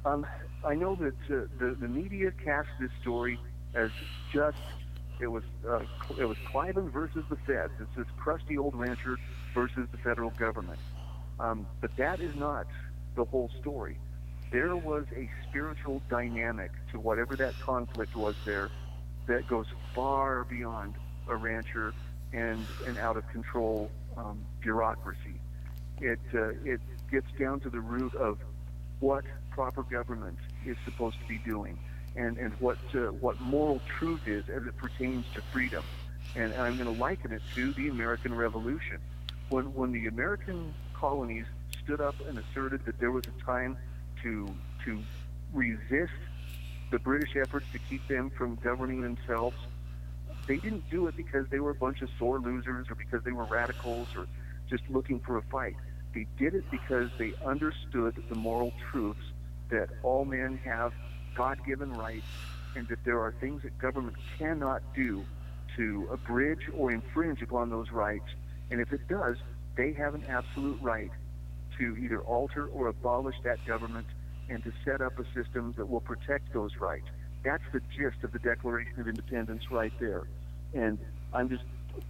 [0.05, 0.25] Um,
[0.63, 3.39] I know that uh, the the media cast this story
[3.75, 3.91] as
[4.31, 4.57] just
[5.19, 5.81] it was uh,
[6.17, 7.73] it was Cliven versus the feds.
[7.79, 9.17] It's this crusty old rancher
[9.53, 10.79] versus the federal government.
[11.39, 12.67] Um, but that is not
[13.15, 13.97] the whole story.
[14.51, 18.71] There was a spiritual dynamic to whatever that conflict was there
[19.27, 20.95] that goes far beyond
[21.27, 21.93] a rancher
[22.33, 25.39] and an out of control um, bureaucracy.
[26.01, 26.81] It uh, it
[27.11, 28.39] gets down to the root of
[28.99, 31.77] what proper government is supposed to be doing,
[32.15, 35.83] and and what uh, what moral truth is as it pertains to freedom.
[36.35, 38.99] And I'm going to liken it to the American Revolution,
[39.49, 41.45] when when the American colonies
[41.83, 43.77] stood up and asserted that there was a time
[44.23, 44.53] to
[44.85, 44.99] to
[45.53, 46.13] resist
[46.91, 49.57] the British efforts to keep them from governing themselves.
[50.47, 53.31] They didn't do it because they were a bunch of sore losers or because they
[53.31, 54.27] were radicals or
[54.69, 55.75] just looking for a fight.
[56.13, 59.19] They did it because they understood the moral truths
[59.69, 60.93] that all men have
[61.35, 62.25] God given rights
[62.75, 65.23] and that there are things that government cannot do
[65.77, 68.25] to abridge or infringe upon those rights.
[68.71, 69.37] And if it does,
[69.75, 71.11] they have an absolute right
[71.79, 74.05] to either alter or abolish that government
[74.49, 77.07] and to set up a system that will protect those rights.
[77.43, 80.23] That's the gist of the Declaration of Independence right there.
[80.73, 80.99] And
[81.33, 81.63] I'm just,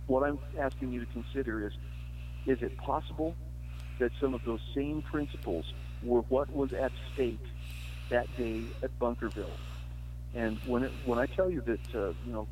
[0.07, 1.73] what I'm asking you to consider is,
[2.45, 3.35] is it possible
[3.99, 5.65] that some of those same principles
[6.01, 7.43] were what was at stake
[8.09, 9.51] that day at Bunkerville?
[10.33, 12.47] And when it, when I tell you that, uh, you know,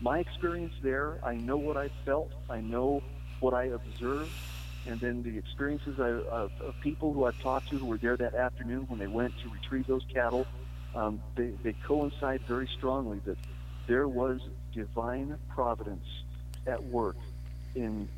[0.00, 3.02] my experience there, I know what I felt, I know
[3.40, 4.30] what I observed,
[4.86, 8.34] and then the experiences of, of people who I've talked to who were there that
[8.34, 10.46] afternoon when they went to retrieve those cattle,
[10.94, 13.36] um, they, they coincide very strongly that
[13.86, 14.40] there was
[14.72, 16.06] divine providence
[16.66, 17.16] at work
[17.74, 18.08] in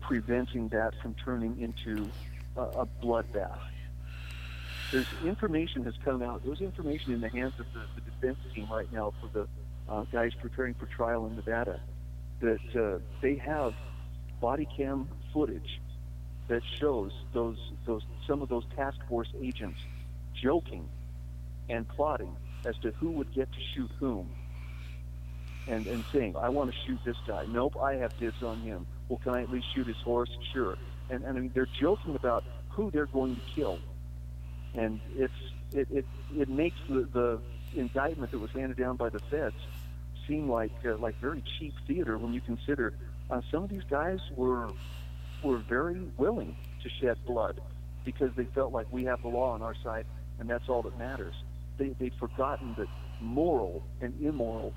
[0.00, 2.10] preventing that from turning into
[2.56, 3.58] a, a bloodbath.
[4.90, 6.42] There's information has come out.
[6.44, 9.48] There's information in the hands of the, the defense team right now for the
[9.88, 11.80] uh, guys preparing for trial in Nevada
[12.40, 13.74] that uh, they have
[14.40, 15.80] body cam footage
[16.50, 19.78] that shows those those some of those task force agents
[20.34, 20.86] joking
[21.68, 22.36] and plotting
[22.66, 24.28] as to who would get to shoot whom
[25.68, 27.46] and, and saying, I want to shoot this guy.
[27.48, 28.86] Nope, I have dibs on him.
[29.08, 30.30] Well, can I at least shoot his horse?
[30.52, 30.76] Sure.
[31.08, 33.78] And, and I mean, they're joking about who they're going to kill.
[34.74, 35.32] And it's,
[35.72, 37.40] it, it, it makes the, the
[37.76, 39.56] indictment that was handed down by the feds
[40.26, 42.94] seem like, uh, like very cheap theater when you consider
[43.30, 44.70] uh, some of these guys were,
[45.42, 47.60] were very willing to shed blood
[48.04, 50.06] because they felt like we have the law on our side
[50.38, 51.34] and that's all that matters.
[51.78, 52.88] They, they'd forgotten that
[53.20, 54.72] moral and immoral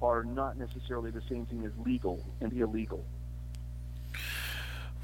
[0.00, 3.04] are not necessarily the same thing as legal and illegal.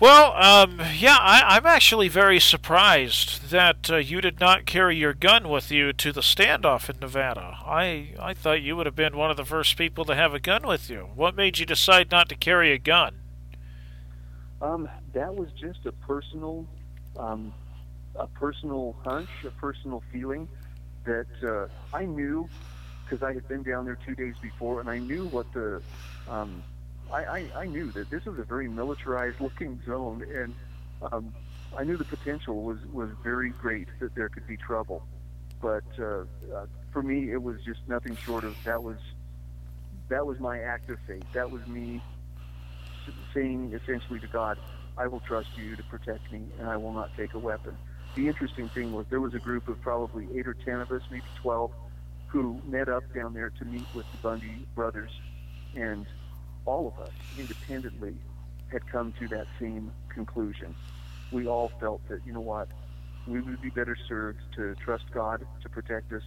[0.00, 5.14] Well, um, yeah, I, am actually very surprised that uh, you did not carry your
[5.14, 7.58] gun with you to the standoff in Nevada.
[7.64, 10.40] I, I thought you would have been one of the first people to have a
[10.40, 11.10] gun with you.
[11.14, 13.20] What made you decide not to carry a gun?
[14.64, 16.66] Um, that was just a personal,
[17.18, 17.52] um,
[18.16, 20.48] a personal hunch, a personal feeling
[21.04, 22.48] that uh, I knew
[23.04, 25.82] because I had been down there two days before, and I knew what the
[26.30, 26.62] um,
[27.12, 30.54] I, I, I knew that this was a very militarized looking zone, and
[31.12, 31.34] um,
[31.76, 35.02] I knew the potential was was very great that there could be trouble.
[35.60, 36.24] But uh,
[36.56, 38.96] uh, for me, it was just nothing short of that was
[40.08, 41.24] that was my act of faith.
[41.34, 42.00] That was me
[43.34, 44.58] saying essentially to God,
[44.96, 47.76] "I will trust you to protect me, and I will not take a weapon."
[48.14, 51.02] The interesting thing was there was a group of probably eight or ten of us,
[51.10, 51.72] maybe twelve,
[52.26, 55.10] who met up down there to meet with the Bundy brothers,
[55.74, 56.06] and
[56.64, 58.14] all of us independently
[58.68, 60.74] had come to that same conclusion.
[61.30, 62.68] We all felt that, you know what,
[63.26, 66.22] we would be better served to trust God to protect us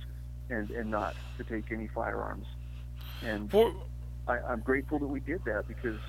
[0.49, 2.45] and, and not to take any firearms.
[3.21, 3.73] And For,
[4.27, 5.99] I, I'm grateful that we did that because,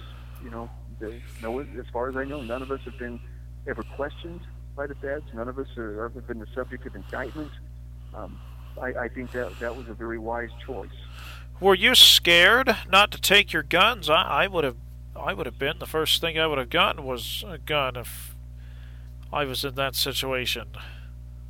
[0.42, 3.20] you know, the, no, as far as I know, none of us have been
[3.66, 4.40] ever questioned
[4.76, 5.24] by the feds.
[5.34, 7.50] None of us are, have been the subject of indictment.
[8.14, 8.38] Um,
[8.80, 10.88] I, I think that that was a very wise choice.
[11.60, 14.08] Were you scared not to take your guns?
[14.08, 14.76] I, I would have.
[15.16, 18.36] I would have been the first thing I would have gotten was a gun if
[19.32, 20.68] I was in that situation.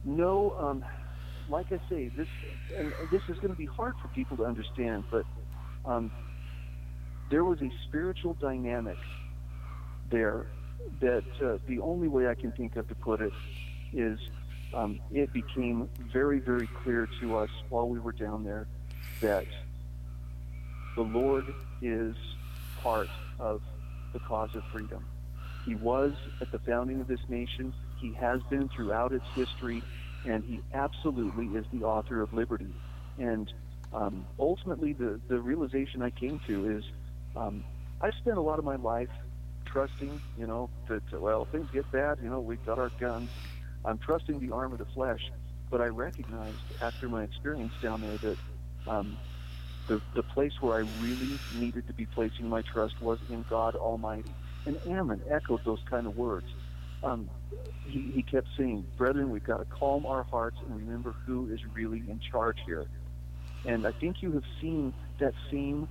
[0.05, 0.85] No, um,
[1.51, 2.29] like I say, this
[2.75, 5.27] and this is going to be hard for people to understand, but
[5.85, 6.11] um,
[7.31, 8.97] there was a spiritual dynamic
[10.11, 10.47] there
[11.01, 13.33] that uh, the only way I can think of to put it
[13.93, 14.19] is
[14.75, 18.67] um, it became very, very clear to us while we were down there
[19.21, 19.47] that
[20.95, 22.15] the Lord is
[22.83, 23.61] part of
[24.13, 25.05] the cause of freedom.
[25.65, 27.73] He was at the founding of this nation.
[28.01, 29.83] He has been throughout its history,
[30.25, 32.73] and he absolutely is the author of liberty.
[33.19, 33.53] And
[33.93, 36.85] um, ultimately, the, the realization I came to is
[37.37, 37.65] um,
[38.01, 39.09] I've spent a lot of my life
[39.71, 43.31] trusting, you know, that, well, things get bad, you know, we've got our guns
[43.85, 45.21] I'm trusting the arm of the flesh,
[45.71, 48.39] but I recognized after my experience down there that
[48.91, 49.19] um,
[49.87, 53.75] the, the place where I really needed to be placing my trust was in God
[53.77, 54.35] Almighty.
[54.67, 56.47] And Ammon echoed those kind of words.
[57.03, 57.31] Um,
[57.85, 61.61] he, he kept saying, Brethren, we've got to calm our hearts and remember who is
[61.73, 62.87] really in charge here.
[63.65, 65.89] And I think you have seen that same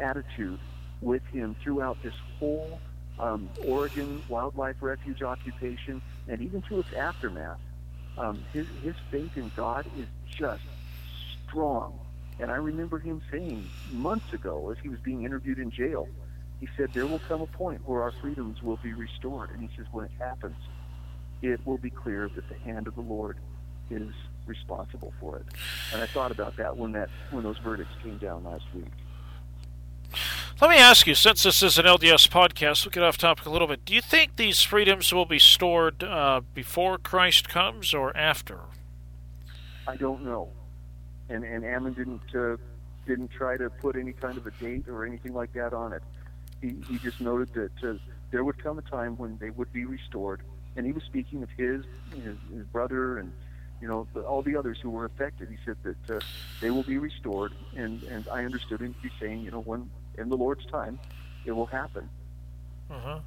[0.00, 0.60] attitude
[1.00, 2.80] with him throughout this whole
[3.18, 7.58] um, Oregon Wildlife Refuge occupation, and even to its aftermath.
[8.18, 10.06] Um, his, his faith in God is
[10.38, 10.62] just
[11.46, 11.98] strong.
[12.38, 16.08] And I remember him saying months ago, as he was being interviewed in jail,
[16.60, 19.50] he said, There will come a point where our freedoms will be restored.
[19.50, 20.56] And he says, When it happens,
[21.42, 23.38] it will be clear that the hand of the Lord
[23.90, 24.12] is
[24.46, 25.46] responsible for it.
[25.92, 28.84] And I thought about that when that when those verdicts came down last week.
[30.58, 33.50] Let me ask you, since this is an LDS podcast, we'll get off topic a
[33.50, 33.84] little bit.
[33.84, 38.60] Do you think these freedoms will be stored uh, before Christ comes or after?
[39.86, 40.48] I don't know.
[41.28, 42.56] And and Ammon didn't uh,
[43.06, 46.02] didn't try to put any kind of a date or anything like that on it.
[46.62, 47.98] He he just noted that uh,
[48.30, 50.40] there would come a time when they would be restored,
[50.74, 53.30] and he was speaking of his his, his brother and
[53.82, 55.50] you know all the others who were affected.
[55.50, 56.20] He said that uh,
[56.62, 59.90] they will be restored, and and I understood him to be saying, you know, when
[60.18, 60.98] in the Lord's time,
[61.44, 62.08] it will happen.
[62.90, 63.20] Uh-huh.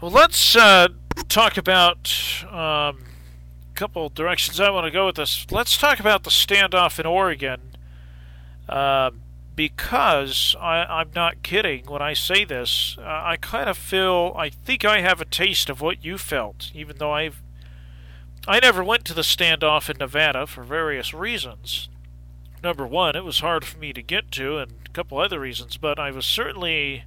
[0.00, 0.88] Well, let's uh,
[1.28, 2.12] talk about
[2.44, 5.46] um, a couple directions I want to go with this.
[5.50, 7.60] Let's talk about the standoff in Oregon.
[8.68, 9.10] Uh,
[9.54, 12.96] because I, am not kidding when I say this.
[12.98, 16.70] Uh, I kind of feel, I think I have a taste of what you felt,
[16.74, 17.42] even though I've,
[18.48, 21.88] I never went to the standoff in Nevada for various reasons
[22.62, 25.76] number one, it was hard for me to get to, and a couple other reasons,
[25.76, 27.04] but I was certainly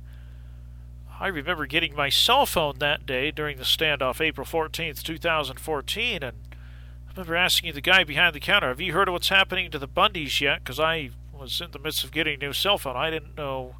[1.18, 6.38] I remember getting my cell phone that day during the standoff, April 14th, 2014, and
[6.51, 9.80] I remember asking the guy behind the counter, Have you heard of what's happening to
[9.80, 10.64] the Bundys yet?
[10.64, 12.97] Because I was in the midst of getting a new cell phone.
[12.97, 13.76] I didn't know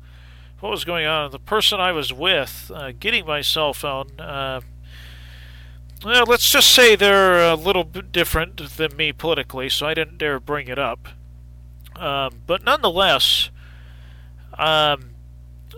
[0.62, 1.32] what was going on.
[1.32, 4.62] The person I was with uh, getting my cell phone, uh,
[6.06, 10.20] well, let's just say they're a little bit different than me politically, so I didn't
[10.20, 11.10] dare bring it up.
[11.96, 13.50] Um, but nonetheless,
[14.58, 15.12] um,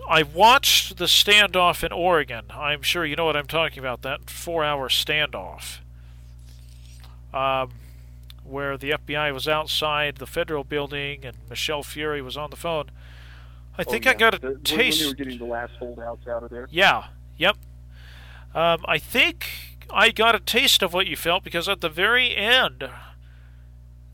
[0.08, 2.46] I watched the standoff in Oregon.
[2.50, 4.02] I'm sure you know what I'm talking about.
[4.02, 5.78] That four-hour standoff,
[7.32, 7.70] um,
[8.44, 12.90] where the FBI was outside the federal building and Michele Fiore was on the phone.
[13.76, 14.12] I Oh, think yeah.
[14.12, 15.00] I got a The- taste.
[15.00, 16.66] When they were getting the last holdouts out of there.
[16.70, 17.08] Yeah.
[17.36, 17.56] Yep.
[18.54, 22.34] Um, I think I got a taste of what you felt because at the very
[22.34, 22.88] end,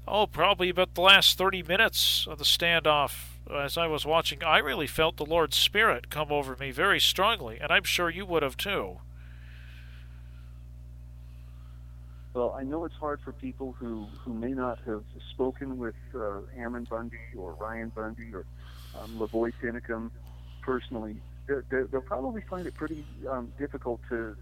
[0.07, 4.59] oh, probably about the last 30 minutes of the standoff, as I was watching, I
[4.59, 8.43] really felt the Lord's Spirit come over me very strongly, and I'm sure you would
[8.43, 8.99] have too.
[12.35, 16.41] Well, I know it's hard for people who, who may not have spoken with uh,
[16.59, 18.45] Ammon Bundy or Ryan Bundy or
[19.01, 20.11] um, Lavoy Finicum
[20.61, 21.17] personally.
[21.47, 24.37] They're, they'll probably find it pretty um, difficult to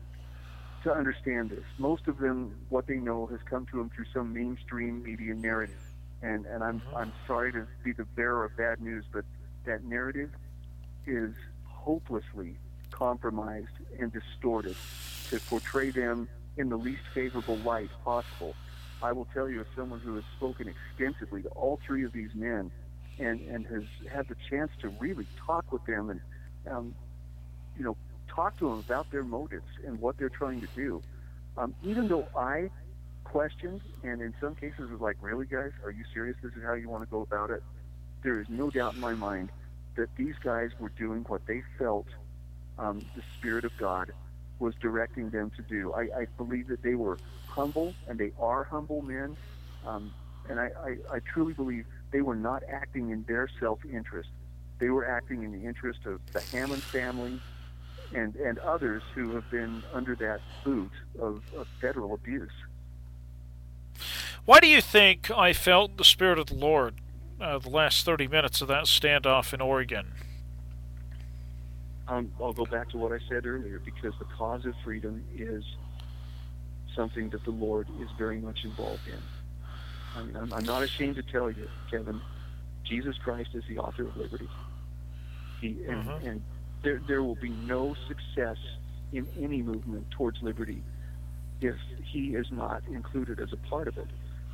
[0.85, 1.65] to understand this.
[1.79, 5.81] Most of them, what they know, has come to them through some mainstream media narrative,
[6.23, 9.25] and and I'm I'm sorry to be the bearer of bad news, but
[9.65, 10.31] that narrative
[11.07, 12.57] is hopelessly
[12.91, 13.69] compromised
[13.99, 14.77] and distorted
[15.31, 18.55] to portray them in the least favorable light possible.
[19.03, 22.35] I will tell you, as someone who has spoken extensively to all three of these
[22.35, 22.71] men,
[23.19, 26.21] and and has had the chance to really talk with them and
[26.71, 26.95] um,
[27.77, 27.97] you know
[28.35, 31.03] talk to them about their motives and what they're trying to do.
[31.57, 32.71] Um, even though I
[33.25, 36.37] questioned and in some cases was like, really guys, are you serious?
[36.43, 37.63] This is how you want to go about it?
[38.23, 39.51] There is no doubt in my mind
[39.97, 42.07] that these guys were doing what they felt
[42.79, 44.13] um, the Spirit of God
[44.59, 45.93] was directing them to do.
[45.93, 47.19] I, I believe that they were
[47.49, 49.37] humble, and they are humble men.
[49.87, 50.13] Um,
[50.49, 54.29] and I, I, I truly believe they were not acting in their self-interest.
[54.79, 57.41] They were acting in the interest of the Hammond family
[58.15, 60.91] and, and others who have been under that boot
[61.21, 62.51] of, of federal abuse.
[64.45, 66.95] Why do you think I felt the Spirit of the Lord
[67.41, 70.13] uh, the last 30 minutes of that standoff in Oregon?
[72.09, 75.65] Um, I'll go back to what I said earlier because the cause of freedom is
[76.97, 79.19] something that the Lord is very much involved in.
[80.15, 82.21] I mean, I'm, I'm not ashamed to tell you, Kevin,
[82.85, 84.49] Jesus Christ is the author of liberty.
[85.61, 86.27] He, and, Mhm.
[86.27, 86.43] and
[86.83, 88.57] there, there will be no success
[89.13, 90.83] in any movement towards liberty
[91.61, 94.09] if he is not included as a part of it.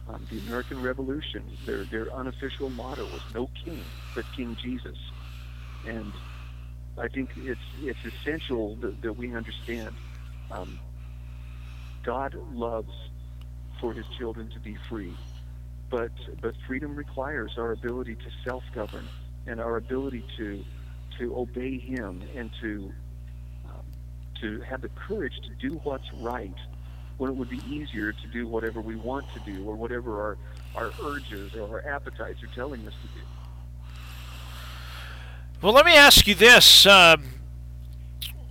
[0.08, 4.96] Um, the American Revolution, their, their unofficial motto was no king but King Jesus.
[5.84, 6.16] And
[6.98, 10.00] I think it's it's essential that, that we understand
[10.50, 10.78] um,
[12.02, 12.92] God loves
[13.80, 15.20] for His children to be free,
[15.90, 16.10] but
[16.42, 19.08] but freedom requires our ability to self-govern
[19.46, 20.64] and our ability to
[21.18, 22.92] to obey Him and to
[23.66, 23.84] um,
[24.40, 26.54] to have the courage to do what's right
[27.18, 30.38] when it would be easier to do whatever we want to do or whatever our
[30.76, 33.24] our urges or our appetites are telling us to do.
[35.60, 36.86] Well, let me ask you this.
[36.86, 37.24] Um,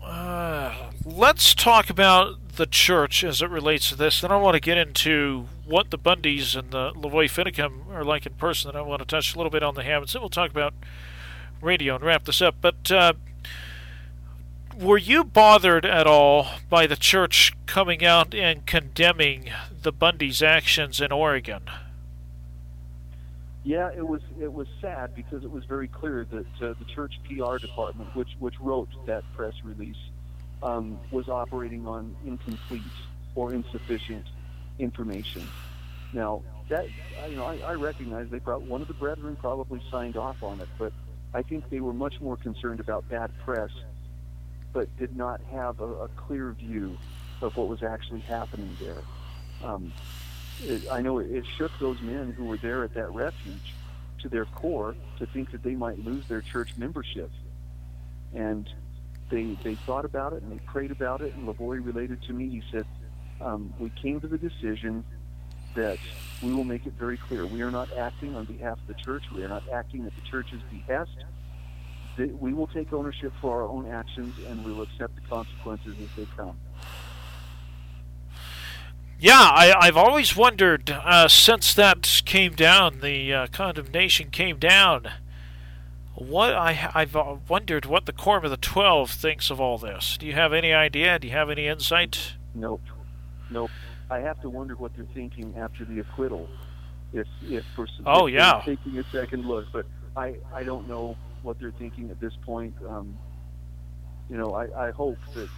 [0.03, 4.19] uh, let's talk about the church as it relates to this.
[4.19, 8.25] Then I want to get into what the Bundys and the Lavoy Finicum are like
[8.25, 8.71] in person.
[8.71, 10.13] Then I want to touch a little bit on the habits.
[10.13, 10.73] Then we'll talk about
[11.61, 12.55] radio and wrap this up.
[12.61, 13.13] But uh,
[14.79, 19.49] were you bothered at all by the church coming out and condemning
[19.81, 21.63] the Bundys' actions in Oregon?
[23.63, 27.19] Yeah, it was it was sad because it was very clear that uh, the church
[27.25, 29.97] PR department, which which wrote that press release,
[30.63, 32.81] um, was operating on incomplete
[33.35, 34.25] or insufficient
[34.79, 35.45] information.
[36.13, 36.87] Now that
[37.29, 40.61] you know, I, I recognize they brought one of the brethren probably signed off on
[40.61, 40.93] it, but
[41.37, 43.69] I think they were much more concerned about bad press,
[44.73, 46.97] but did not have a, a clear view
[47.41, 49.03] of what was actually happening there.
[49.63, 49.93] Um,
[50.63, 53.75] it, I know it, it shook those men who were there at that refuge
[54.23, 57.29] to their core to think that they might lose their church membership.
[58.33, 58.67] And
[59.29, 61.35] they they thought about it and they prayed about it.
[61.35, 62.49] And Lavoy related to me.
[62.49, 62.87] He said,
[63.41, 65.05] um, "We came to the decision
[65.77, 65.97] that
[66.43, 67.45] we will make it very clear.
[67.45, 69.23] We are not acting on behalf of the church.
[69.33, 71.15] We are not acting at the church's behest.
[72.17, 75.95] That we will take ownership for our own actions and we will accept the consequences
[76.01, 76.57] as they come."
[79.19, 85.07] Yeah, I, I've always wondered uh, since that came down, the uh, condemnation came down.
[86.13, 90.17] What I I've uh, wondered what the Quorum of the Twelve thinks of all this.
[90.17, 91.17] Do you have any idea?
[91.17, 92.33] Do you have any insight?
[92.53, 92.81] Nope,
[93.49, 93.71] nope.
[94.09, 96.47] I have to wonder what they're thinking after the acquittal.
[97.13, 99.85] If if for oh if yeah, taking a second look, but
[100.15, 102.75] I I don't know what they're thinking at this point.
[102.87, 103.17] Um,
[104.29, 105.49] you know, I, I hope that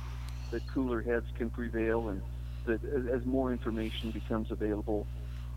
[0.52, 2.22] that cooler heads can prevail and
[2.66, 5.08] that as, as more information becomes available,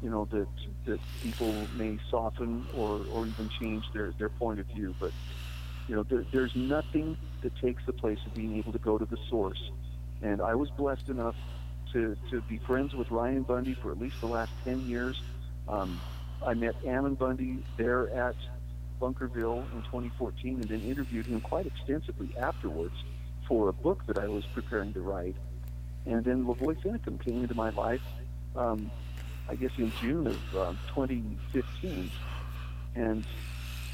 [0.02, 0.48] you know, that
[0.86, 4.94] that people may soften or, or even change their, their point of view.
[4.98, 5.12] But
[5.88, 9.04] you know, there, there's nothing that takes the place of being able to go to
[9.04, 9.70] the source.
[10.22, 11.34] And I was blessed enough
[11.92, 15.20] to, to be friends with Ryan Bundy for at least the last 10 years.
[15.68, 16.00] Um,
[16.44, 18.34] I met Ammon Bundy there at
[19.00, 22.94] Bunkerville in 2014 and then interviewed him quite extensively afterwards
[23.46, 25.36] for a book that I was preparing to write.
[26.06, 28.02] And then Lavoy Finicum came into my life,
[28.56, 28.90] um,
[29.48, 32.10] I guess in June of uh, 2015.
[32.94, 33.24] And,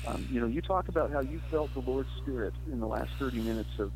[0.07, 3.11] um, you know, you talk about how you felt the Lord's Spirit in the last
[3.19, 3.93] 30 minutes of,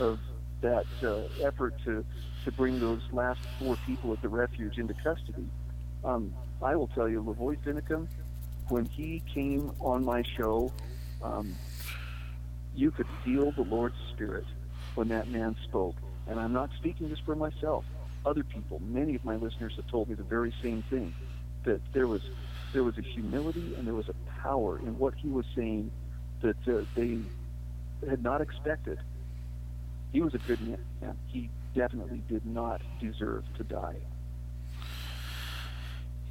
[0.00, 0.18] of
[0.60, 2.04] that uh, effort to,
[2.46, 5.46] to bring those last four people at the refuge into custody.
[6.04, 6.32] Um,
[6.62, 8.06] I will tell you, Lavoy Finicum,
[8.68, 10.72] when he came on my show,
[11.22, 11.56] um,
[12.74, 14.44] you could feel the Lord's Spirit
[14.94, 15.96] when that man spoke.
[16.28, 17.84] And I'm not speaking just for myself.
[18.24, 21.14] Other people, many of my listeners have told me the very same thing,
[21.64, 22.22] that there was
[22.72, 25.90] there was a humility and there was a power in what he was saying
[26.42, 27.18] that uh, they
[28.08, 28.98] had not expected.
[30.12, 31.16] He was a good man.
[31.28, 33.96] He definitely did not deserve to die.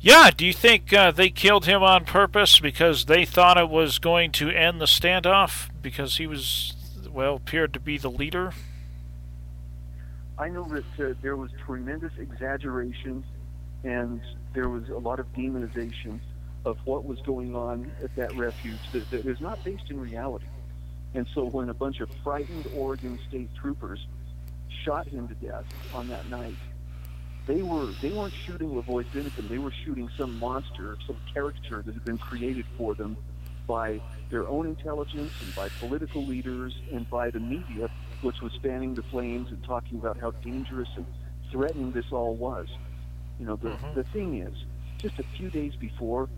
[0.01, 3.97] Yeah, do you think uh, they killed him on purpose because they thought it was
[3.97, 6.73] going to end the standoff because he was,
[7.09, 8.53] well, appeared to be the leader?
[10.37, 13.23] I know that uh, there was tremendous exaggeration
[13.83, 14.19] and
[14.53, 16.19] there was a lot of demonization
[16.65, 20.45] of what was going on at that refuge that, that is not based in reality.
[21.13, 24.05] And so when a bunch of frightened Oregon State troopers
[24.83, 26.55] shot him to death on that night,
[27.47, 29.47] they were they weren't shooting Lavoy Finicum.
[29.47, 33.17] They were shooting some monster, some caricature that had been created for them
[33.67, 37.89] by their own intelligence and by political leaders and by the media
[38.21, 41.05] which was fanning the flames and talking about how dangerous and
[41.51, 42.67] threatening this all was.
[43.39, 43.93] You know, the, mm-hmm.
[43.95, 44.53] the thing is,
[44.97, 46.29] just a few days before,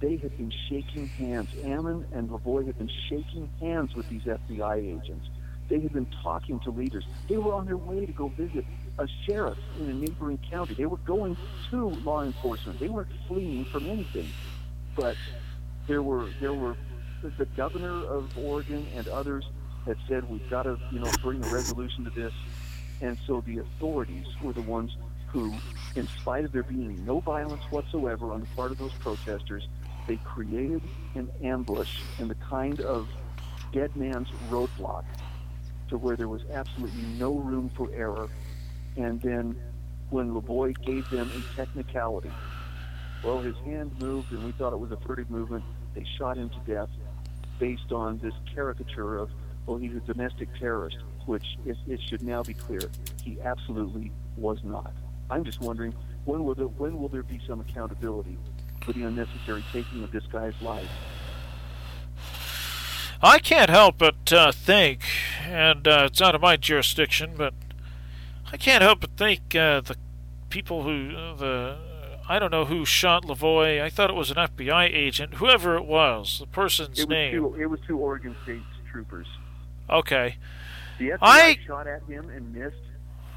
[0.00, 1.48] they had been shaking hands.
[1.64, 5.28] Ammon and Lavoy had been shaking hands with these FBI agents.
[5.70, 7.04] They had been talking to leaders.
[7.28, 8.66] They were on their way to go visit
[8.98, 10.74] a sheriff in a neighboring county.
[10.74, 11.36] They were going
[11.70, 12.80] to law enforcement.
[12.80, 14.34] They weren't fleeing from anything.
[14.96, 15.16] But
[15.86, 16.76] there were there were
[17.22, 19.44] the governor of Oregon and others
[19.86, 22.32] had said we've got to, you know, bring a resolution to this.
[23.00, 24.90] And so the authorities were the ones
[25.28, 25.54] who,
[25.94, 29.66] in spite of there being no violence whatsoever on the part of those protesters,
[30.06, 30.82] they created
[31.14, 33.08] an ambush and the kind of
[33.72, 35.04] dead man's roadblock
[35.90, 38.28] to where there was absolutely no room for error.
[38.96, 39.56] And then
[40.08, 42.30] when Lavoy gave them a technicality,
[43.22, 45.64] well, his hand moved and we thought it was a furtive movement.
[45.94, 46.88] They shot him to death
[47.58, 49.30] based on this caricature of
[49.66, 52.80] well, he's a domestic terrorist, which it, it should now be clear
[53.22, 54.92] he absolutely was not.
[55.30, 58.38] I'm just wondering when will there, when will there be some accountability
[58.84, 60.88] for the unnecessary taking of this guy's life?
[63.22, 65.02] I can't help but uh, think,
[65.44, 67.52] and uh, it's out of my jurisdiction, but
[68.50, 69.96] I can't help but think uh, the
[70.48, 71.76] people who uh, the
[72.28, 73.82] I don't know who shot Lavoy.
[73.82, 77.34] I thought it was an FBI agent, whoever it was, the person's it was name.
[77.34, 79.26] Two, it was two Oregon State troopers.
[79.90, 80.36] Okay.
[80.98, 81.58] The FBI I...
[81.66, 82.76] shot at him and missed,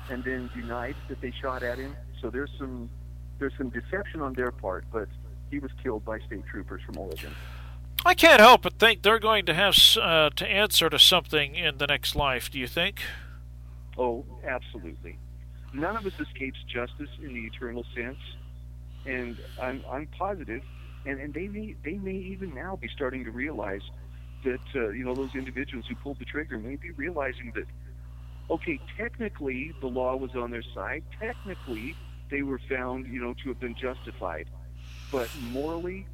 [0.10, 1.94] and then denied that they shot at him.
[2.22, 2.90] So there's some
[3.38, 5.10] there's some deception on their part, but
[5.52, 7.34] he was killed by state troopers from Oregon.
[8.06, 11.78] I can't help but think they're going to have uh, to answer to something in
[11.78, 12.52] the next life.
[12.52, 13.02] Do you think?
[13.98, 15.18] Oh, absolutely.
[15.74, 18.20] None of us escapes justice in the eternal sense,
[19.06, 20.62] and I'm I'm positive,
[21.06, 23.82] and and they may they may even now be starting to realize
[24.44, 27.66] that uh, you know those individuals who pulled the trigger may be realizing that
[28.52, 31.04] okay, technically the law was on their side.
[31.20, 31.96] Technically,
[32.30, 34.48] they were found you know to have been justified,
[35.12, 36.06] but morally,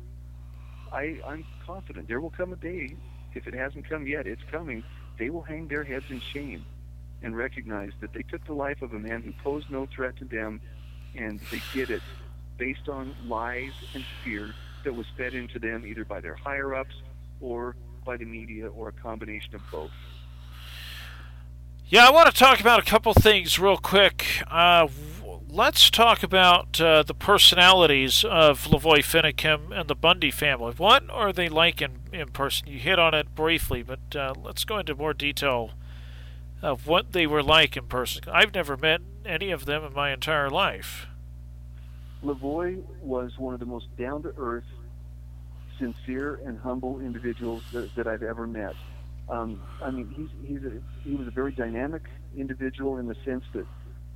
[0.92, 2.96] I I'm confident there will come a day.
[3.34, 4.84] If it hasn't come yet, it's coming.
[5.18, 6.66] They will hang their heads in shame
[7.22, 10.26] and recognize that they took the life of a man who posed no threat to
[10.26, 10.62] them,
[11.16, 12.02] and they did it
[12.58, 16.96] based on lies and fear that was fed into them either by their higher ups
[17.42, 17.76] or
[18.06, 19.92] by the media or a combination of both.
[21.88, 24.26] Yeah, I want to talk about a couple things real quick.
[24.48, 24.88] Uh,
[25.52, 30.74] let's talk about uh, the personalities of Lavoy Finicum and the Bundy family.
[30.78, 32.68] What are they like in, in person?
[32.68, 35.72] You hit on it briefly, but uh, let's go into more detail
[36.62, 38.24] of what they were like in person.
[38.32, 41.08] I've never met any of them in my entire life.
[42.24, 44.66] Lavoy was one of the most down to earth,
[45.80, 48.76] sincere, and humble individuals that, that I've ever met.
[49.30, 52.04] Um, I mean, he's, he's a, he was a very dynamic
[52.38, 53.66] individual in the sense that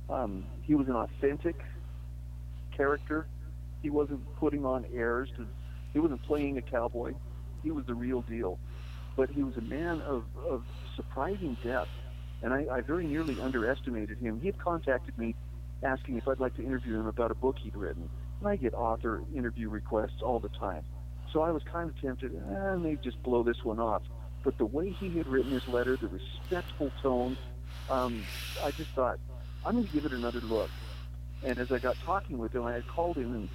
[0.08, 1.56] um, he was an authentic
[2.76, 3.26] character.
[3.82, 5.30] He wasn't putting on airs.
[5.36, 5.46] To,
[5.92, 7.14] he wasn't playing a cowboy.
[7.62, 8.58] He was the real deal.
[9.16, 10.64] But he was a man of, of
[10.96, 11.90] surprising depth,
[12.42, 14.40] and I, I very nearly underestimated him.
[14.40, 15.34] He had contacted me
[15.82, 18.08] asking if I'd like to interview him about a book he'd written,
[18.40, 20.84] and I get author interview requests all the time.
[21.32, 24.02] So I was kind of tempted, eh, maybe just blow this one off.
[24.42, 27.36] But the way he had written his letter, the respectful tone,
[27.90, 28.22] um,
[28.62, 29.18] I just thought,
[29.66, 30.70] I'm going to give it another look.
[31.42, 33.48] And as I got talking with him, I had called him and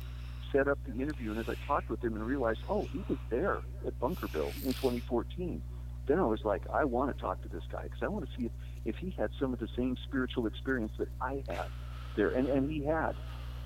[0.51, 1.31] set up the interview.
[1.31, 4.73] And as I talked with him and realized, oh, he was there at Bunkerville in
[4.73, 5.61] 2014,
[6.07, 8.37] then I was like, I want to talk to this guy because I want to
[8.37, 8.51] see if,
[8.85, 11.67] if he had some of the same spiritual experience that I had
[12.15, 12.29] there.
[12.29, 13.15] And, and he had.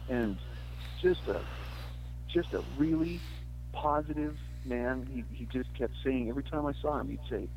[0.10, 0.38] And
[1.02, 1.40] just a,
[2.28, 3.22] just a really
[3.72, 5.08] positive man.
[5.14, 7.48] He, he just kept saying, every time I saw him, he'd say,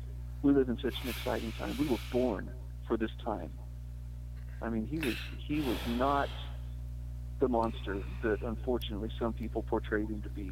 [0.41, 1.75] we live in such an exciting time.
[1.77, 2.49] We were born
[2.87, 3.51] for this time.
[4.61, 6.29] I mean, he was he was not
[7.39, 10.51] the monster that unfortunately some people portrayed him to be,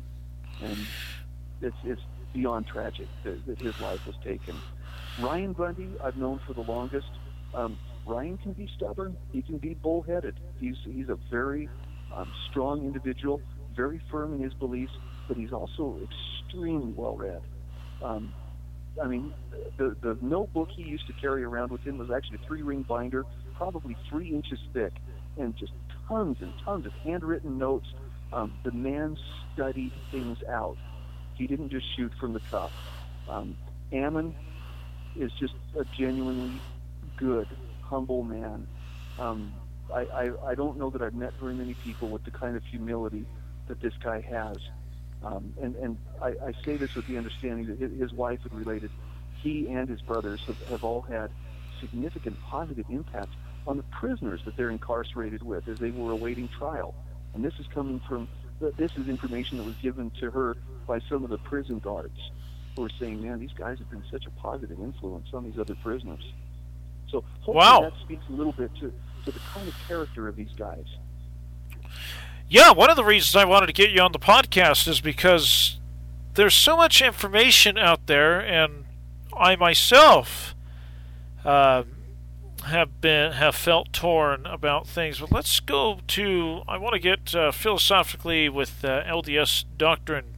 [0.61, 0.77] and
[1.61, 2.01] it's it's
[2.33, 4.55] beyond tragic that, that his life was taken.
[5.19, 7.07] Ryan Bundy, I've known for the longest.
[7.53, 9.15] Um, Ryan can be stubborn.
[9.31, 10.35] He can be bullheaded.
[10.59, 11.67] He's he's a very
[12.13, 13.41] um, strong individual,
[13.75, 14.93] very firm in his beliefs,
[15.27, 17.41] but he's also extremely well read.
[18.03, 18.31] Um,
[19.01, 19.33] I mean,
[19.77, 22.83] the the notebook he used to carry around with him was actually a three ring
[22.83, 23.25] binder
[23.55, 24.93] probably three inches thick,
[25.37, 25.73] and just
[26.07, 27.87] tons and tons of handwritten notes.
[28.33, 29.17] Um, the man
[29.53, 30.77] studied things out.
[31.35, 32.71] He didn't just shoot from the cuff.
[33.27, 33.57] Um,
[33.91, 34.35] Ammon
[35.15, 36.61] is just a genuinely
[37.17, 37.47] good,
[37.81, 38.67] humble man.
[39.17, 39.53] Um,
[39.93, 42.63] I, I, I don't know that I've met very many people with the kind of
[42.63, 43.25] humility
[43.67, 44.57] that this guy has.
[45.23, 48.91] Um, and and I, I say this with the understanding that his wife had related.
[49.41, 51.29] He and his brothers have, have all had
[51.79, 53.33] significant positive impact
[53.67, 56.93] on the prisoners that they're incarcerated with as they were awaiting trial.
[57.33, 58.27] And this is coming from,
[58.77, 60.55] this is information that was given to her
[60.87, 62.31] by some of the prison guards
[62.75, 65.75] who are saying, man, these guys have been such a positive influence on these other
[65.75, 66.33] prisoners.
[67.09, 67.81] So hopefully wow.
[67.81, 68.93] that speaks a little bit to,
[69.25, 70.85] to the kind of character of these guys.
[72.47, 75.79] Yeah, one of the reasons I wanted to get you on the podcast is because
[76.35, 78.85] there's so much information out there, and
[79.35, 80.53] I myself
[81.43, 81.83] uh,
[82.65, 85.19] have been have felt torn about things.
[85.19, 86.61] But let's go to.
[86.67, 90.35] I want to get uh, philosophically with uh, LDS doctrine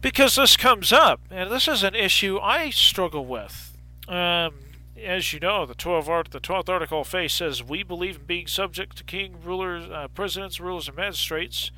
[0.00, 3.76] because this comes up, and this is an issue I struggle with.
[4.08, 4.54] Um,
[5.02, 8.24] as you know, the 12 art, the 12th article of faith says we believe in
[8.24, 11.70] being subject to king, rulers, uh, presidents, rulers, and magistrates,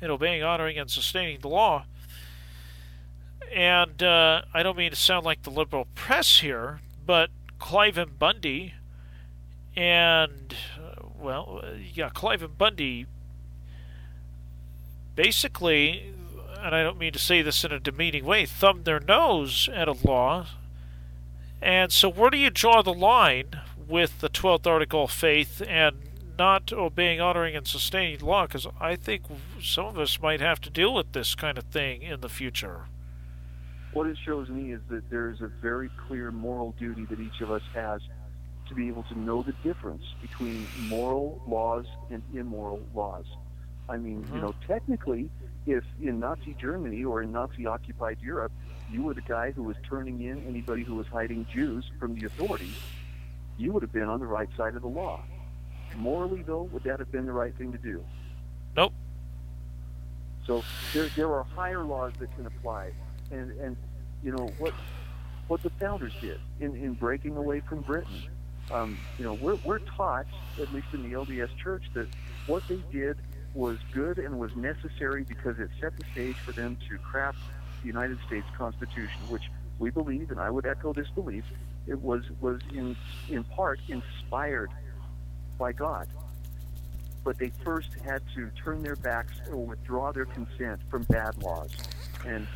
[0.00, 1.84] in obeying, honoring, and sustaining the law.
[3.54, 7.30] And uh, I don't mean to sound like the liberal press here, but
[7.60, 8.74] Cliven Bundy,
[9.76, 13.06] and uh, well, yeah, Cliven Bundy.
[15.14, 16.12] Basically,
[16.62, 19.88] and I don't mean to say this in a demeaning way, thumbed their nose at
[19.88, 20.46] a law.
[21.62, 25.96] And so, where do you draw the line with the 12th article of faith and
[26.38, 28.46] not obeying, honoring, and sustaining law?
[28.46, 29.22] Because I think
[29.62, 32.88] some of us might have to deal with this kind of thing in the future
[33.96, 37.40] what it shows me is that there is a very clear moral duty that each
[37.40, 38.02] of us has
[38.68, 43.24] to be able to know the difference between moral laws and immoral laws.
[43.88, 44.34] I mean, mm-hmm.
[44.34, 45.30] you know, technically,
[45.64, 48.52] if in Nazi Germany or in Nazi occupied Europe,
[48.92, 52.26] you were the guy who was turning in anybody who was hiding Jews from the
[52.26, 52.76] authorities,
[53.56, 55.22] you would have been on the right side of the law.
[55.96, 58.04] Morally, though, would that have been the right thing to do?
[58.76, 58.92] Nope.
[60.46, 62.92] So there, there are higher laws that can apply
[63.30, 63.76] and and
[64.26, 64.74] you know what
[65.46, 68.24] what the founders did in in breaking away from Britain.
[68.72, 70.26] Um, you know, we're we're taught,
[70.60, 72.08] at least in the LDS Church, that
[72.48, 73.16] what they did
[73.54, 77.38] was good and was necessary because it set the stage for them to craft
[77.80, 79.44] the United States Constitution, which
[79.78, 81.44] we believe, and I would echo this belief,
[81.86, 82.96] it was was in
[83.28, 84.70] in part inspired
[85.56, 86.08] by God.
[87.22, 91.70] But they first had to turn their backs or withdraw their consent from bad laws.
[92.24, 92.48] And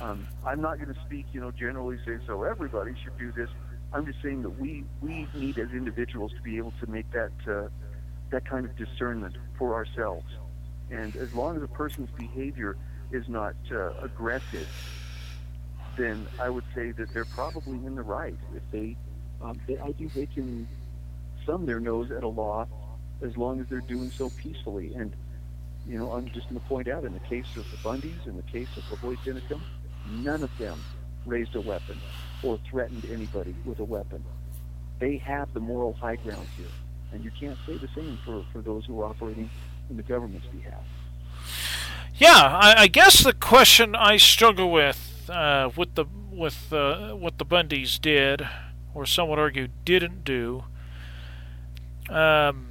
[0.00, 3.48] um, I'm not going to speak, you know, generally say so everybody should do this.
[3.92, 7.32] I'm just saying that we we need as individuals to be able to make that
[7.48, 7.68] uh,
[8.30, 10.26] that kind of discernment for ourselves.
[10.90, 12.76] And as long as a person's behavior
[13.10, 14.68] is not uh, aggressive,
[15.96, 18.36] then I would say that they're probably in the right.
[18.54, 18.96] If they,
[19.40, 20.68] um, they, I think they can
[21.44, 22.66] thumb their nose at a law
[23.22, 24.92] as long as they're doing so peacefully.
[24.94, 25.12] And
[25.88, 28.36] you know, I'm just going to point out in the case of the Bundys, in
[28.36, 29.60] the case of the LaVoy Finicum,
[30.10, 30.78] none of them
[31.24, 31.98] raised a weapon
[32.42, 34.24] or threatened anybody with a weapon.
[34.98, 36.66] They have the moral high ground here.
[37.12, 39.48] And you can't say the same for, for those who are operating
[39.90, 40.82] in the government's behalf.
[42.16, 47.38] Yeah, I, I guess the question I struggle with uh, with the with uh, what
[47.38, 48.46] the Bundys did,
[48.94, 50.64] or some would argue didn't do.
[52.08, 52.68] Um,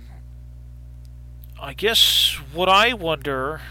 [1.62, 3.62] I guess what I wonder,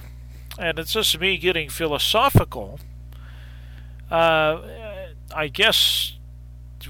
[0.58, 2.78] and it's just me getting philosophical.
[4.10, 4.62] Uh,
[5.34, 6.18] I guess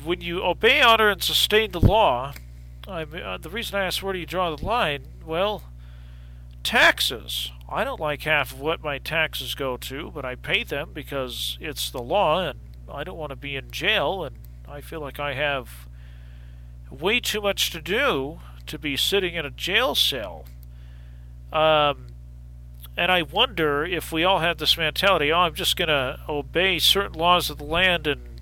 [0.05, 2.35] when you obey, honor, and sustain the law,
[2.87, 5.07] I mean, uh, the reason I ask where do you draw the line?
[5.25, 5.62] Well,
[6.62, 7.51] taxes.
[7.69, 11.57] I don't like half of what my taxes go to, but I pay them because
[11.61, 12.59] it's the law, and
[12.93, 14.37] I don't want to be in jail, and
[14.69, 15.89] I feel like I have
[16.91, 20.45] way too much to do to be sitting in a jail cell.
[21.53, 22.07] Um,
[22.97, 26.78] and I wonder if we all had this mentality, oh, I'm just going to obey
[26.78, 28.40] certain laws of the land and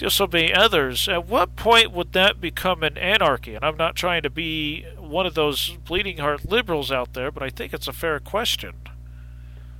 [0.00, 3.54] disobey others, at what point would that become an anarchy?
[3.54, 7.42] And I'm not trying to be one of those bleeding heart liberals out there, but
[7.42, 8.76] I think it's a fair question.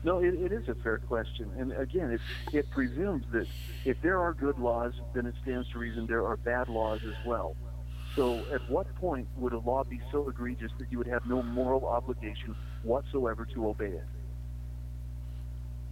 [0.05, 1.51] No, it, it is a fair question.
[1.59, 2.21] And again, it,
[2.53, 3.47] it presumes that
[3.85, 7.27] if there are good laws, then it stands to reason there are bad laws as
[7.27, 7.57] well.
[8.17, 11.43] So at what point would a law be so egregious that you would have no
[11.43, 14.05] moral obligation whatsoever to obey it?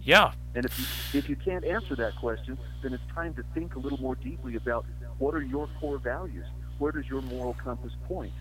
[0.01, 0.31] Yeah.
[0.55, 3.79] And if you, if you can't answer that question, then it's time to think a
[3.79, 4.85] little more deeply about
[5.17, 6.45] what are your core values?
[6.77, 8.33] Where does your moral compass point?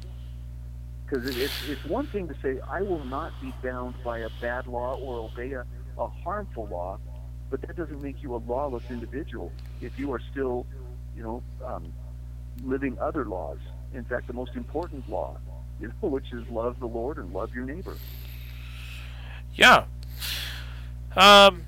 [1.04, 4.66] Because it's, it's one thing to say, I will not be bound by a bad
[4.66, 5.64] law or obey a,
[5.98, 6.98] a harmful law,
[7.50, 10.66] but that doesn't make you a lawless individual if you are still,
[11.16, 11.92] you know, um,
[12.64, 13.58] living other laws.
[13.94, 15.36] In fact, the most important law,
[15.80, 17.96] you know, which is love the Lord and love your neighbor.
[19.54, 19.86] Yeah,
[21.16, 21.64] um,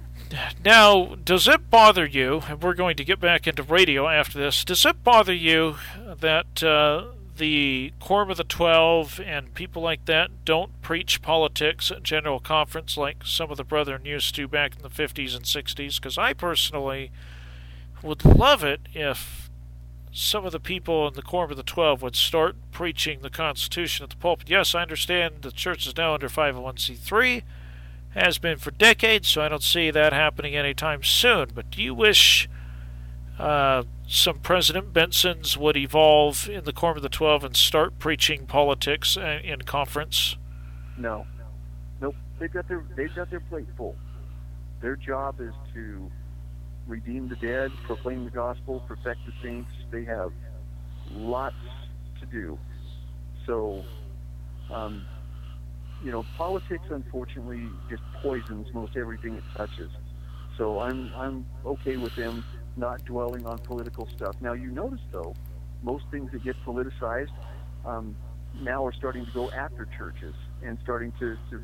[0.65, 4.65] now, does it bother you, and we're going to get back into radio after this,
[4.65, 10.45] does it bother you that uh, the Quorum of the Twelve and people like that
[10.45, 14.83] don't preach politics at General Conference like some of the brethren used to back in
[14.83, 15.97] the 50s and 60s?
[15.97, 17.11] Because I personally
[18.03, 19.40] would love it if
[20.13, 24.05] some of the people in the Quorum of the Twelve would start preaching the Constitution
[24.05, 24.51] at the pulpit.
[24.51, 27.43] Yes, I understand the church is now under 501c3
[28.11, 31.51] has been for decades, so I don't see that happening anytime soon.
[31.55, 32.49] But do you wish
[33.39, 38.47] uh, some President Benson's would evolve in the Quorum of the Twelve and start preaching
[38.47, 40.37] politics in conference?
[40.99, 41.27] No,
[42.01, 42.17] nope.
[42.39, 43.97] They've got their they've got their plate full.
[44.81, 46.11] Their job is to
[46.91, 49.71] redeem the dead, proclaim the gospel, perfect the saints.
[49.91, 50.33] They have
[51.15, 51.55] lots
[52.21, 52.59] to do.
[53.47, 53.85] So
[54.71, 55.07] um,
[56.05, 59.91] you know, politics unfortunately just poisons most everything it touches.
[60.59, 62.45] So I'm I'm okay with them
[62.77, 64.37] not dwelling on political stuff.
[64.41, 65.35] Now you notice though,
[65.83, 67.33] most things that get politicized
[67.85, 68.17] um,
[68.61, 71.61] now are starting to go after churches and starting to, to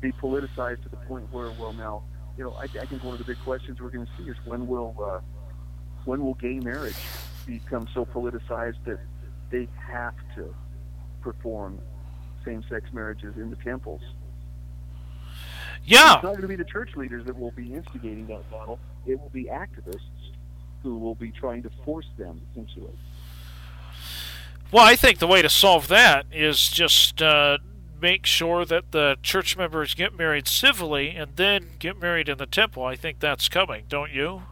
[0.00, 2.02] be politicized to the point where well now
[2.36, 4.36] you know I, I think one of the big questions we're going to see is
[4.44, 5.20] when will uh,
[6.04, 6.96] when will gay marriage
[7.46, 9.00] become so politicized that
[9.50, 10.54] they have to
[11.20, 11.80] perform
[12.44, 14.00] same-sex marriages in the temples.
[15.84, 16.14] Yeah.
[16.14, 18.78] It's not going to be the church leaders that will be instigating that battle.
[19.06, 20.00] It will be activists
[20.82, 22.96] who will be trying to force them into it.
[24.72, 27.58] Well, I think the way to solve that is just uh,
[28.02, 32.46] make sure that the church members get married civilly and then get married in the
[32.46, 32.84] temple.
[32.84, 34.42] I think that's coming, don't you?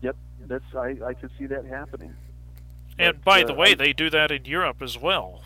[0.00, 0.16] Yep,
[0.46, 2.14] that's I, I can see that happening.
[2.98, 5.42] And but, by uh, the way, I, they do that in Europe as well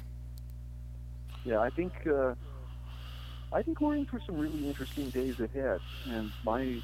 [1.44, 2.35] yeah, I think uh,
[3.52, 5.81] I think we're in for some really interesting days ahead.
[6.09, 6.82] And my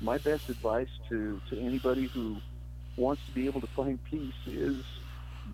[0.00, 2.36] my best advice to to anybody who
[2.96, 4.82] wants to be able to find peace is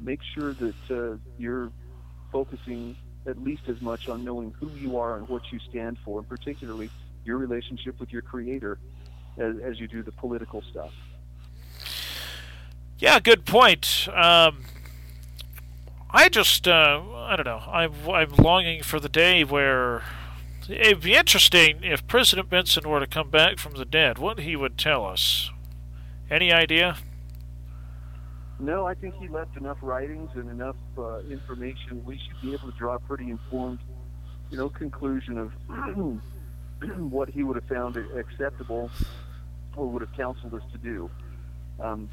[0.00, 1.70] make sure that uh, you're
[2.30, 2.96] focusing
[3.26, 6.28] at least as much on knowing who you are and what you stand for, and
[6.28, 6.90] particularly
[7.24, 8.78] your relationship with your Creator,
[9.38, 10.92] as, as you do the political stuff.
[12.98, 14.08] Yeah, good point.
[14.12, 14.64] Um,
[16.10, 17.62] I just, uh, I don't know.
[17.66, 20.02] I'm, I'm longing for the day where
[20.68, 24.18] it'd be interesting if President Benson were to come back from the dead.
[24.18, 25.50] What he would tell us?
[26.30, 26.96] Any idea?
[28.62, 32.04] No, I think he left enough writings and enough uh, information.
[32.04, 33.80] We should be able to draw a pretty informed,
[34.52, 35.52] you know, conclusion of
[37.10, 38.88] what he would have found acceptable
[39.76, 41.10] or would have counseled us to do.
[41.80, 42.08] Um,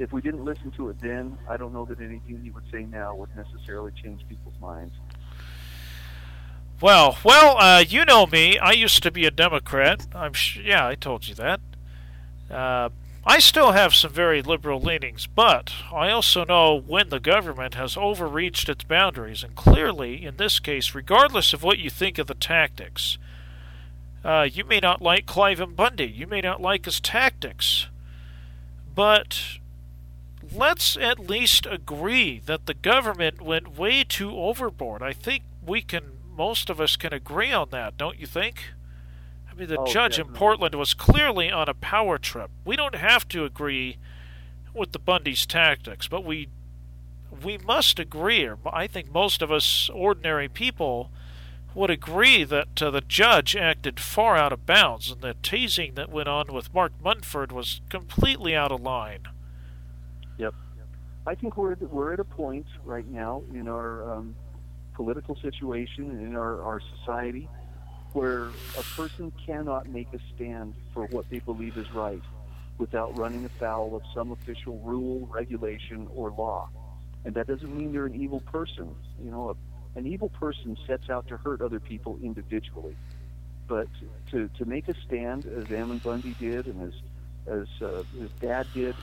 [0.00, 2.82] if we didn't listen to it then, I don't know that anything he would say
[2.82, 4.94] now would necessarily change people's minds.
[6.80, 8.58] Well, well, uh, you know me.
[8.58, 10.08] I used to be a Democrat.
[10.16, 11.60] I'm sh- yeah, I told you that.
[12.50, 12.90] Uh,
[13.28, 17.96] I still have some very liberal leanings, but I also know when the government has
[17.96, 22.34] overreached its boundaries, and clearly, in this case, regardless of what you think of the
[22.34, 23.18] tactics,
[24.24, 27.88] uh, you may not like Cliven Bundy, you may not like his tactics,
[28.94, 29.58] but
[30.54, 35.02] let's at least agree that the government went way too overboard.
[35.02, 38.70] I think we can, most of us can agree on that, don't you think?
[39.56, 40.34] I mean, the oh, judge definitely.
[40.34, 42.50] in Portland was clearly on a power trip.
[42.64, 43.96] We don't have to agree
[44.74, 46.48] with the Bundy's tactics, but we
[47.42, 51.10] we must agree, or I think most of us ordinary people
[51.74, 56.10] would agree that uh, the judge acted far out of bounds, and the teasing that
[56.10, 59.24] went on with Mark Mumford was completely out of line.
[60.38, 60.54] Yep,
[61.26, 64.34] I think we're at, we're at a point right now in our um,
[64.94, 67.48] political situation and in our, our society
[68.16, 68.48] where
[68.78, 72.22] a person cannot make a stand for what they believe is right
[72.78, 76.66] without running afoul of some official rule, regulation, or law.
[77.26, 78.94] And that doesn't mean they're an evil person.
[79.22, 82.96] You know, a, an evil person sets out to hurt other people individually.
[83.68, 83.88] But
[84.30, 86.94] to, to make a stand, as Ammon Bundy did and as,
[87.46, 88.94] as uh, his dad did,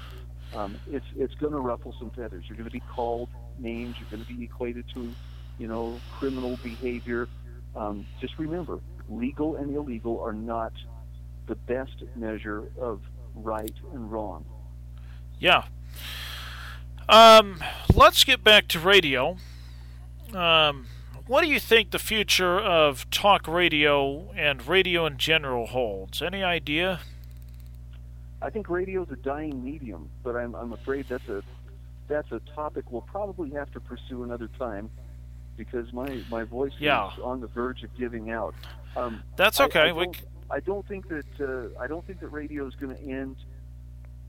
[0.56, 2.46] um, it's, it's going to ruffle some feathers.
[2.48, 3.30] You're going to be called
[3.60, 3.96] names.
[4.00, 5.14] You're going to be equated to,
[5.60, 7.28] you know, criminal behavior.
[7.76, 8.80] Um, just remember,
[9.18, 10.74] legal and illegal are not
[11.48, 13.02] the best measure of
[13.36, 14.46] right and wrong.
[15.40, 15.66] Yeah.
[17.10, 17.62] Um,
[17.94, 19.38] let's get back to radio.
[20.34, 20.88] Um,
[21.28, 26.22] what do you think the future of talk radio and radio in general holds?
[26.22, 27.02] Any idea?
[28.42, 31.44] I think radio is a dying medium, but I'm, I'm afraid that's a
[32.10, 34.90] that's a topic we'll probably have to pursue another time
[35.56, 37.14] because my, my voice yeah.
[37.14, 38.54] is on the verge of giving out.
[38.96, 39.80] Um, That's okay.
[39.80, 40.22] I, I, don't,
[40.52, 43.38] I, don't, think that uh, I don't think that radio is going to end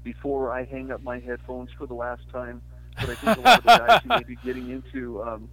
[0.02, 2.62] before I hang up my headphones for the last time.
[3.00, 5.48] But I think a lot of the guys who may be getting into um,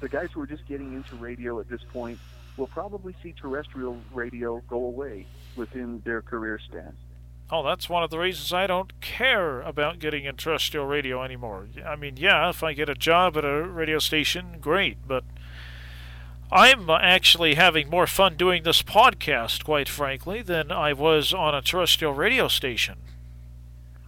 [0.00, 2.18] the guys who are just getting into radio at this point
[2.56, 5.26] will probably see terrestrial radio go away
[5.56, 6.94] within their career span.
[7.50, 11.68] Oh, that's one of the reasons I don't care about getting in terrestrial radio anymore.
[11.84, 15.24] I mean, yeah, if I get a job at a radio station, great, but
[16.54, 21.60] I'm actually having more fun doing this podcast, quite frankly, than I was on a
[21.60, 22.98] terrestrial radio station.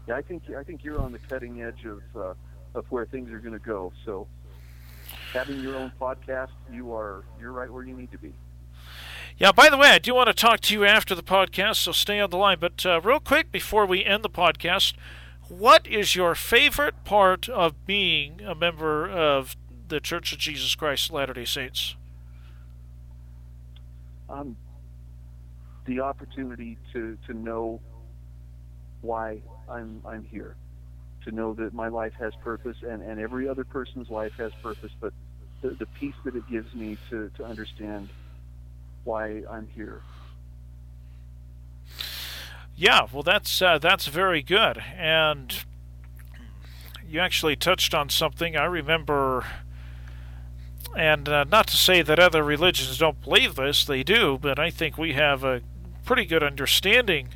[0.06, 2.34] Yeah, I think I think you're on the cutting edge of uh,
[2.78, 3.92] of where things are going to go.
[4.04, 4.28] So,
[5.32, 8.32] having your own podcast, you are you're right where you need to be.
[9.36, 11.90] Yeah, by the way, I do want to talk to you after the podcast, so
[11.90, 12.58] stay on the line.
[12.60, 14.94] But uh, real quick, before we end the podcast,
[15.48, 19.56] what is your favorite part of being a member of
[19.88, 21.96] the Church of Jesus Christ of Latter day Saints?
[24.28, 24.56] Um,
[25.86, 27.80] the opportunity to, to know
[29.02, 30.56] why I'm, I'm here,
[31.24, 34.92] to know that my life has purpose and, and every other person's life has purpose,
[35.00, 35.12] but
[35.62, 38.08] the, the peace that it gives me to, to understand
[39.04, 40.02] why I'm here.
[42.74, 45.64] Yeah, well, that's uh, that's very good, and
[47.08, 48.54] you actually touched on something.
[48.54, 49.46] I remember
[50.96, 54.70] and uh, not to say that other religions don't believe this, they do, but I
[54.70, 55.60] think we have a
[56.04, 57.28] pretty good understanding.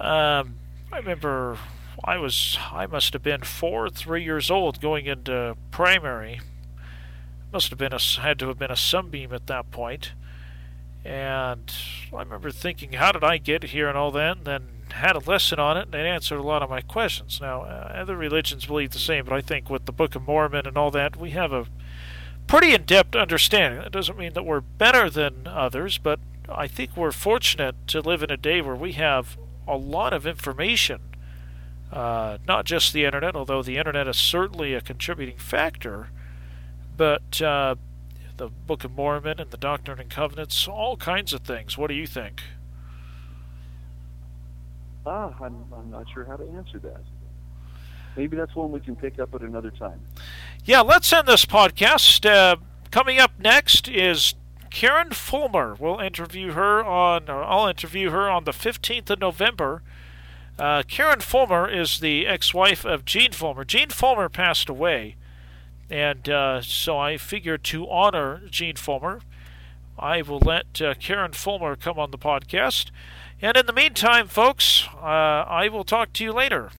[0.00, 0.56] Um,
[0.92, 1.58] I remember
[2.04, 6.40] I was I must have been four, three years old going into primary.
[7.52, 10.12] Must have been a had to have been a sunbeam at that point.
[11.04, 11.72] And
[12.12, 14.38] I remember thinking, how did I get here and all that?
[14.38, 17.40] And then had a lesson on it, and it answered a lot of my questions.
[17.40, 20.66] Now, uh, other religions believe the same, but I think with the Book of Mormon
[20.66, 21.66] and all that, we have a
[22.46, 23.80] pretty in depth understanding.
[23.80, 28.22] That doesn't mean that we're better than others, but I think we're fortunate to live
[28.22, 29.36] in a day where we have
[29.66, 31.00] a lot of information.
[31.92, 36.08] Uh, not just the internet, although the internet is certainly a contributing factor,
[36.96, 37.74] but uh,
[38.36, 41.76] the Book of Mormon and the Doctrine and Covenants, all kinds of things.
[41.76, 42.42] What do you think?
[45.04, 47.02] Ah, I'm, I'm not sure how to answer that.
[48.16, 50.00] Maybe that's one we can pick up at another time
[50.64, 52.28] yeah, let's end this podcast.
[52.28, 52.56] Uh,
[52.90, 54.34] coming up next is
[54.70, 55.78] Karen Fullmer.
[55.78, 59.82] We'll interview her on, I'll interview her on the 15th of November.
[60.58, 63.66] Uh, Karen Fullmer is the ex-wife of Gene Fullmer.
[63.66, 65.16] Gene Fullmer passed away,
[65.90, 69.22] and uh, so I figured to honor Gene Fullmer,
[69.98, 72.90] I will let uh, Karen Fulmer come on the podcast.
[73.40, 75.06] And in the meantime, folks, uh,
[75.48, 76.70] I will talk to you later.